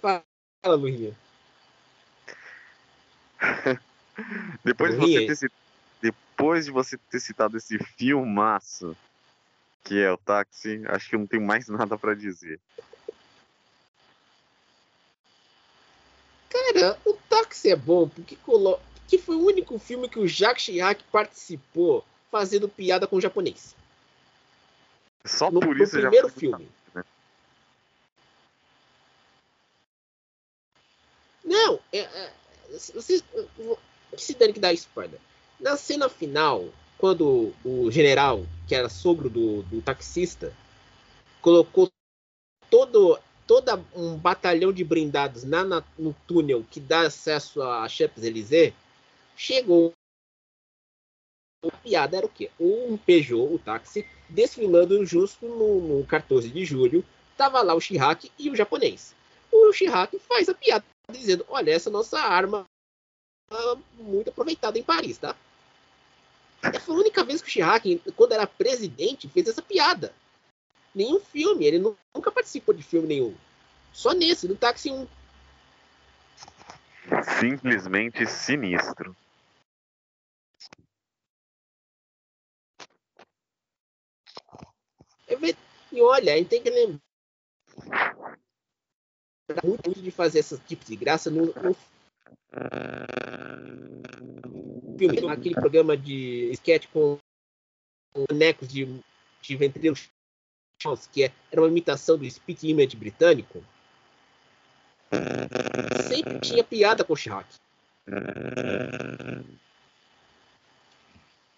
Fala, 0.00 0.24
Lurinha. 0.66 1.16
depois, 4.64 4.92
de 4.92 4.98
você 4.98 5.26
ter, 5.26 5.52
depois 6.00 6.64
de 6.64 6.70
você 6.70 6.98
ter 7.10 7.20
citado 7.20 7.56
esse 7.56 7.78
filmaço 7.78 8.96
que 9.84 9.98
é 9.98 10.12
o 10.12 10.18
Táxi, 10.18 10.82
acho 10.88 11.08
que 11.08 11.14
eu 11.14 11.20
não 11.20 11.26
tenho 11.26 11.42
mais 11.42 11.66
nada 11.70 11.96
para 11.96 12.14
dizer. 12.14 12.60
Cara, 16.50 16.98
o 17.04 17.14
Táxi 17.28 17.70
é 17.70 17.76
bom 17.76 18.08
porque, 18.08 18.36
colo... 18.36 18.78
porque 18.94 19.18
foi 19.18 19.36
o 19.36 19.46
único 19.46 19.78
filme 19.78 20.08
que 20.08 20.18
o 20.18 20.28
Jacques 20.28 20.64
Chirac 20.64 21.02
participou 21.04 22.04
fazendo 22.30 22.68
piada 22.68 23.06
com 23.06 23.16
o 23.16 23.20
japonês. 23.20 23.74
Só 25.24 25.50
no, 25.50 25.60
por 25.60 25.78
isso 25.80 25.96
no 25.96 26.02
primeiro 26.02 26.28
filme. 26.28 26.68
Né? 26.94 27.04
Não, 31.44 31.80
é, 31.92 31.98
é, 31.98 32.32
vocês, 32.70 33.24
se 34.16 34.34
dane 34.34 34.52
que 34.52 34.60
dá 34.60 34.72
spoiler. 34.72 35.20
Na 35.60 35.76
cena 35.76 36.08
final, 36.08 36.68
quando 36.96 37.52
o 37.64 37.90
general, 37.90 38.46
que 38.66 38.74
era 38.74 38.88
sogro 38.88 39.28
do, 39.28 39.62
do 39.62 39.82
taxista, 39.82 40.52
colocou 41.40 41.90
todo 42.70 43.18
toda 43.48 43.82
um 43.96 44.14
batalhão 44.14 44.70
de 44.70 44.84
blindados 44.84 45.42
na, 45.42 45.64
na, 45.64 45.82
no 45.98 46.14
túnel 46.26 46.66
que 46.70 46.78
dá 46.78 47.06
acesso 47.06 47.62
a 47.62 47.88
Champs-Élysées, 47.88 48.74
chegou. 49.34 49.94
A 51.64 51.70
piada 51.72 52.16
era 52.16 52.26
o 52.26 52.28
quê? 52.28 52.50
Um 52.58 52.96
Peugeot, 52.96 53.52
o 53.52 53.58
táxi, 53.58 54.06
desfilando 54.28 55.04
justo 55.04 55.46
no, 55.46 55.80
no 55.80 56.06
14 56.06 56.48
de 56.48 56.64
julho. 56.64 57.04
Tava 57.36 57.60
lá 57.62 57.74
o 57.74 57.80
Chirac 57.80 58.30
e 58.38 58.48
o 58.48 58.54
japonês. 58.54 59.14
O 59.50 59.72
Chirac 59.72 60.16
faz 60.20 60.48
a 60.48 60.54
piada 60.54 60.84
dizendo: 61.10 61.44
Olha, 61.48 61.72
essa 61.72 61.90
nossa 61.90 62.20
arma 62.20 62.64
muito 63.94 64.30
aproveitada 64.30 64.78
em 64.78 64.84
Paris, 64.84 65.18
tá? 65.18 65.34
Foi 66.80 66.94
a 66.94 66.98
única 66.98 67.24
vez 67.24 67.42
que 67.42 67.48
o 67.48 67.50
Chirac, 67.50 68.02
quando 68.14 68.32
era 68.32 68.46
presidente, 68.46 69.28
fez 69.28 69.48
essa 69.48 69.62
piada 69.62 70.14
nenhum 70.94 71.18
filme. 71.20 71.64
Ele 71.64 71.78
nunca 71.78 72.30
participou 72.30 72.74
de 72.74 72.82
filme 72.82 73.08
nenhum. 73.08 73.34
Só 73.92 74.12
nesse, 74.12 74.46
no 74.46 74.54
Táxi 74.54 74.90
1. 74.90 75.08
Simplesmente 77.40 78.26
sinistro. 78.26 79.16
E 85.98 86.00
olha, 86.00 86.32
gente 86.36 86.48
tem 86.48 86.62
que 86.62 86.70
lembrar 86.70 87.00
muito 89.64 90.00
de 90.00 90.12
fazer 90.12 90.38
esse 90.38 90.56
tipo 90.60 90.84
de 90.84 90.94
graça 90.94 91.28
no, 91.28 91.46
no 91.46 91.76
filme, 94.96 95.28
aquele 95.28 95.56
programa 95.56 95.96
de 95.96 96.52
sketch 96.52 96.86
com 96.92 97.18
bonecos 98.14 98.68
de, 98.68 98.84
de 99.42 99.56
que 101.10 101.24
é, 101.24 101.32
era 101.50 101.60
uma 101.60 101.68
imitação 101.68 102.16
do 102.16 102.30
Spit 102.30 102.68
Image 102.68 102.96
britânico, 102.96 103.64
sempre 106.08 106.38
tinha 106.38 106.62
piada 106.62 107.02
com 107.02 107.12
o 107.12 107.16
Chirac. 107.16 107.48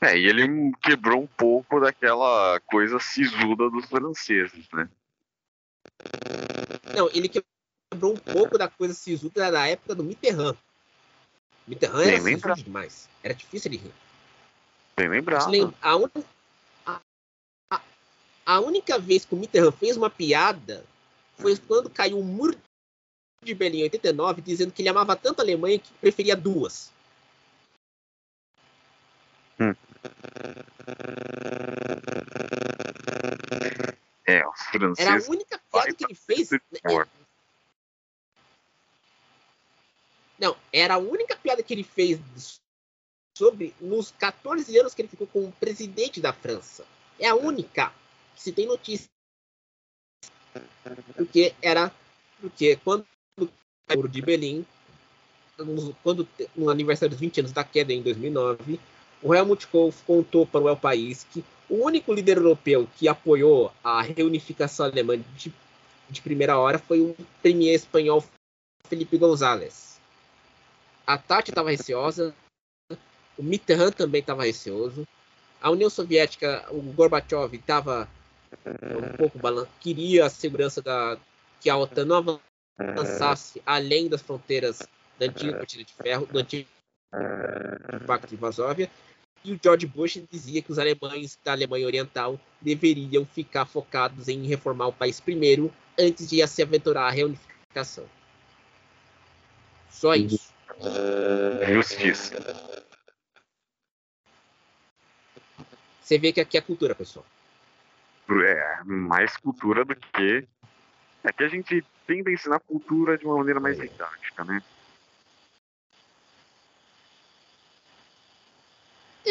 É, 0.00 0.16
e 0.16 0.26
ele 0.26 0.72
quebrou 0.82 1.22
um 1.22 1.26
pouco 1.26 1.78
daquela 1.78 2.58
coisa 2.60 2.98
sisuda 2.98 3.68
dos 3.68 3.84
franceses, 3.84 4.66
né? 4.72 4.88
Não, 6.96 7.10
ele 7.12 7.28
quebrou 7.28 8.14
um 8.14 8.16
pouco 8.16 8.56
da 8.56 8.66
coisa 8.66 8.94
sisuda 8.94 9.50
da 9.50 9.66
época 9.66 9.94
do 9.94 10.02
Mitterrand. 10.02 10.56
Mitterrand 11.68 12.06
era 12.06 12.20
sisudo 12.20 12.54
demais. 12.54 13.08
Era 13.22 13.34
difícil 13.34 13.70
de 13.70 13.76
rir. 13.76 13.92
Bem 14.96 15.08
lembrado. 15.08 15.74
A, 15.82 15.96
un... 15.96 16.08
a, 16.86 17.00
a, 17.70 17.80
a 18.46 18.60
única 18.60 18.98
vez 18.98 19.26
que 19.26 19.34
o 19.34 19.38
Mitterrand 19.38 19.72
fez 19.72 19.98
uma 19.98 20.08
piada 20.08 20.82
foi 21.36 21.56
quando 21.58 21.90
caiu 21.90 22.18
o 22.18 22.24
muro 22.24 22.56
de 23.42 23.54
Berlim 23.54 23.80
em 23.80 23.84
89, 23.84 24.42
dizendo 24.42 24.72
que 24.72 24.82
ele 24.82 24.88
amava 24.88 25.16
tanto 25.16 25.40
a 25.40 25.42
Alemanha 25.42 25.78
que 25.78 25.92
preferia 26.00 26.36
duas. 26.36 26.90
É, 34.26 34.46
os 34.46 34.60
franceses. 34.66 35.10
Era 35.10 35.24
a 35.24 35.30
única 35.30 35.60
piada 35.70 35.94
que 35.94 36.04
ele 36.04 36.14
fez. 36.14 36.50
Não, 40.38 40.56
era 40.72 40.94
a 40.94 40.98
única 40.98 41.36
piada 41.36 41.62
que 41.62 41.74
ele 41.74 41.84
fez 41.84 42.60
sobre 43.36 43.74
nos 43.80 44.10
14 44.12 44.78
anos 44.78 44.94
que 44.94 45.02
ele 45.02 45.08
ficou 45.08 45.26
como 45.26 45.52
presidente 45.52 46.20
da 46.20 46.32
França. 46.32 46.86
É 47.18 47.28
a 47.28 47.34
única 47.34 47.92
que 48.34 48.42
se 48.42 48.52
tem 48.52 48.66
notícia. 48.66 49.08
Porque 51.14 51.54
era. 51.60 51.92
Porque 52.40 52.76
quando 52.76 53.06
o 53.38 53.48
muro 53.94 54.08
de 54.08 54.22
Berlim, 54.22 54.64
quando 56.02 56.26
no 56.56 56.70
aniversário 56.70 57.10
dos 57.10 57.20
20 57.20 57.40
anos 57.40 57.52
da 57.52 57.64
queda 57.64 57.92
em 57.92 58.02
2009, 58.02 58.80
o 59.22 59.34
Helmut 59.34 59.66
Kohl 59.66 59.92
contou 60.06 60.46
para 60.46 60.60
o 60.60 60.68
El 60.68 60.76
País 60.76 61.26
que 61.30 61.44
o 61.68 61.84
único 61.84 62.12
líder 62.12 62.38
europeu 62.38 62.88
que 62.96 63.06
apoiou 63.08 63.72
a 63.84 64.02
reunificação 64.02 64.86
alemã 64.86 65.18
de, 65.36 65.52
de 66.08 66.22
primeira 66.22 66.58
hora 66.58 66.78
foi 66.78 67.00
o 67.00 67.16
premier 67.42 67.74
espanhol 67.74 68.24
Felipe 68.88 69.16
González. 69.16 70.00
A 71.06 71.16
Tati 71.16 71.50
estava 71.50 71.70
receosa, 71.70 72.34
o 73.38 73.42
Mitterrand 73.42 73.92
também 73.92 74.20
estava 74.20 74.44
receoso, 74.44 75.06
a 75.60 75.70
União 75.70 75.90
Soviética, 75.90 76.66
o 76.70 76.80
Gorbachev 76.80 77.54
estava 77.54 78.08
um 78.66 79.16
pouco 79.16 79.38
balançado, 79.38 79.72
queria 79.80 80.26
a 80.26 80.30
segurança 80.30 80.82
da 80.82 81.16
que 81.60 81.68
a 81.68 81.76
OTAN 81.76 82.06
não 82.06 82.40
avançasse 82.78 83.62
além 83.66 84.08
das 84.08 84.22
fronteiras 84.22 84.80
da 85.18 85.26
antiga 85.26 85.58
cortina 85.58 85.84
de 85.84 85.92
ferro, 85.92 86.26
do 86.26 86.38
antigo 86.38 86.68
Pacto 88.06 88.28
de 88.28 88.36
Varsóvia, 88.36 88.90
e 89.44 89.52
o 89.52 89.60
George 89.62 89.86
Bush 89.86 90.22
dizia 90.30 90.62
que 90.62 90.70
os 90.70 90.78
alemães 90.78 91.38
da 91.42 91.52
Alemanha 91.52 91.86
Oriental 91.86 92.38
deveriam 92.60 93.24
ficar 93.24 93.64
focados 93.64 94.28
em 94.28 94.46
reformar 94.46 94.88
o 94.88 94.92
país 94.92 95.18
primeiro, 95.18 95.72
antes 95.98 96.28
de 96.28 96.46
se 96.46 96.62
aventurar 96.62 97.06
a 97.06 97.10
reunificação. 97.10 98.04
Só 99.88 100.14
isso. 100.14 100.52
Justiça. 101.72 102.84
Você 106.00 106.18
vê 106.18 106.32
que 106.32 106.40
aqui 106.40 106.58
é 106.58 106.60
cultura, 106.60 106.94
pessoal. 106.94 107.24
É, 108.28 108.84
mais 108.84 109.36
cultura 109.36 109.84
do 109.84 109.94
que. 109.94 110.46
É 111.22 111.32
que 111.32 111.44
a 111.44 111.48
gente 111.48 111.84
tenta 112.06 112.30
ensinar 112.30 112.60
cultura 112.60 113.18
de 113.18 113.24
uma 113.24 113.36
maneira 113.36 113.60
mais 113.60 113.78
é. 113.78 113.86
didática, 113.86 114.44
né? 114.44 114.62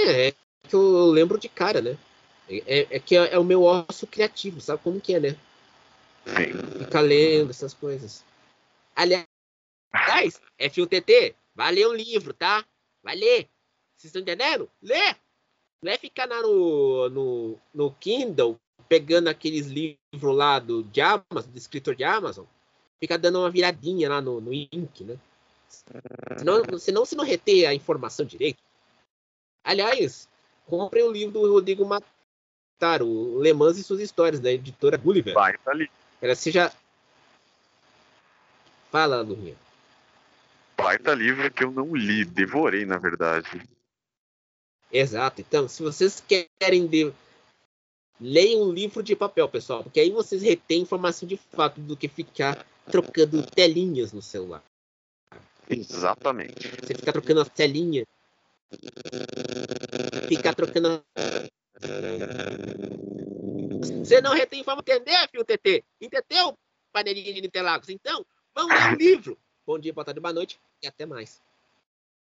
É, 0.08 0.28
é 0.28 0.34
que 0.68 0.76
eu 0.76 1.08
lembro 1.08 1.38
de 1.38 1.50
cara, 1.50 1.82
né? 1.82 1.98
É, 2.50 2.88
é 2.90 3.00
que 3.00 3.16
é, 3.16 3.34
é, 3.34 3.40
o 3.40 3.44
meu 3.44 3.64
osso 3.64 4.08
criativo, 4.08 4.60
sabe 4.60 4.82
como 4.84 5.00
que 5.00 5.14
é, 5.14 5.20
né? 5.20 5.38
Ficar 6.80 7.02
lendo 7.02 7.52
essas 7.52 7.74
coisas. 7.74 8.24
Aliás, 8.96 9.26
FUTT, 10.72 11.36
vai 11.56 11.72
ler 11.72 11.88
um 11.88 11.94
livro, 11.94 12.34
tá? 12.34 12.66
Vai 13.04 13.16
ler. 13.16 13.48
Vocês 13.96 14.06
estão 14.06 14.22
entendendo? 14.22 14.70
Lê! 14.82 15.16
Não 15.82 15.92
é 15.92 15.98
ficar 15.98 16.28
no, 16.28 17.10
no, 17.10 17.60
no 17.74 17.92
Kindle 17.94 18.60
pegando 18.88 19.28
aqueles 19.28 19.68
livros 19.68 20.36
lá 20.36 20.60
do, 20.60 20.84
de 20.84 21.00
Amazon, 21.00 21.52
do 21.52 21.58
escritor 21.58 21.96
de 21.96 22.04
Amazon, 22.04 22.46
fica 23.00 23.18
dando 23.18 23.40
uma 23.40 23.50
viradinha 23.50 24.10
lá 24.10 24.20
no, 24.20 24.42
no 24.42 24.52
Ink, 24.52 25.04
né? 25.04 25.18
Senão, 26.38 26.80
senão 26.80 27.06
você 27.06 27.16
não 27.16 27.24
reter 27.24 27.68
a 27.68 27.74
informação 27.74 28.26
direito. 28.26 28.60
Aliás, 29.64 30.28
comprem 30.66 31.04
o 31.04 31.12
livro 31.12 31.34
do 31.34 31.52
Rodrigo 31.52 31.86
Mataro, 31.86 33.08
o 33.08 33.42
Le 33.42 33.54
Mans 33.54 33.78
e 33.78 33.84
suas 33.84 34.00
histórias, 34.00 34.40
da 34.40 34.52
editora 34.52 34.98
Gulliver. 34.98 35.34
Vai, 35.34 35.58
tá 35.58 35.72
ali. 35.72 35.90
Ela 36.22 36.36
seja. 36.36 36.72
Fala, 38.92 39.22
Lurinha. 39.22 39.56
Baita 40.76 41.14
livro 41.14 41.52
que 41.52 41.64
eu 41.64 41.72
não 41.72 41.96
li, 41.96 42.24
devorei, 42.24 42.86
na 42.86 42.98
verdade. 42.98 43.62
Exato. 44.92 45.42
Então, 45.42 45.68
se 45.68 45.84
vocês 45.84 46.24
querem. 46.60 46.88
De... 46.88 47.12
Leiam 48.22 48.64
um 48.64 48.72
livro 48.72 49.02
de 49.02 49.16
papel, 49.16 49.48
pessoal, 49.48 49.82
porque 49.82 50.00
aí 50.00 50.10
vocês 50.10 50.42
retêm 50.42 50.82
informação 50.82 51.28
de 51.28 51.38
fato 51.38 51.80
do 51.80 51.96
que 51.96 52.10
ficar 52.10 52.66
trocando 52.86 53.46
telinhas 53.46 54.12
no 54.12 54.22
celular. 54.22 54.62
Exatamente. 55.70 56.68
Você 56.82 56.96
ficar 56.96 57.14
trocando 57.14 57.40
as 57.40 57.48
telinhas 57.48 58.06
Ficar 60.28 60.54
trocando. 60.54 61.04
Você 64.04 64.22
não 64.22 64.34
retém 64.34 64.64
forma 64.64 64.82
entender, 64.86 65.28
filho 65.30 65.46
TT? 65.46 65.84
Entendeu, 66.02 66.58
panelinha 66.92 67.34
de 67.34 67.46
Interlagos? 67.48 67.90
Então, 67.90 68.26
vamos 68.54 68.74
ler 68.74 68.94
um 68.94 68.96
livro. 68.96 69.38
Bom 69.66 69.80
dia, 69.80 69.94
boa 69.94 70.06
tarde, 70.06 70.20
boa 70.20 70.34
noite 70.34 70.60
e 70.82 70.88
até 70.88 71.06
mais. 71.06 71.42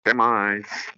Até 0.02 0.14
mais. 0.14 0.94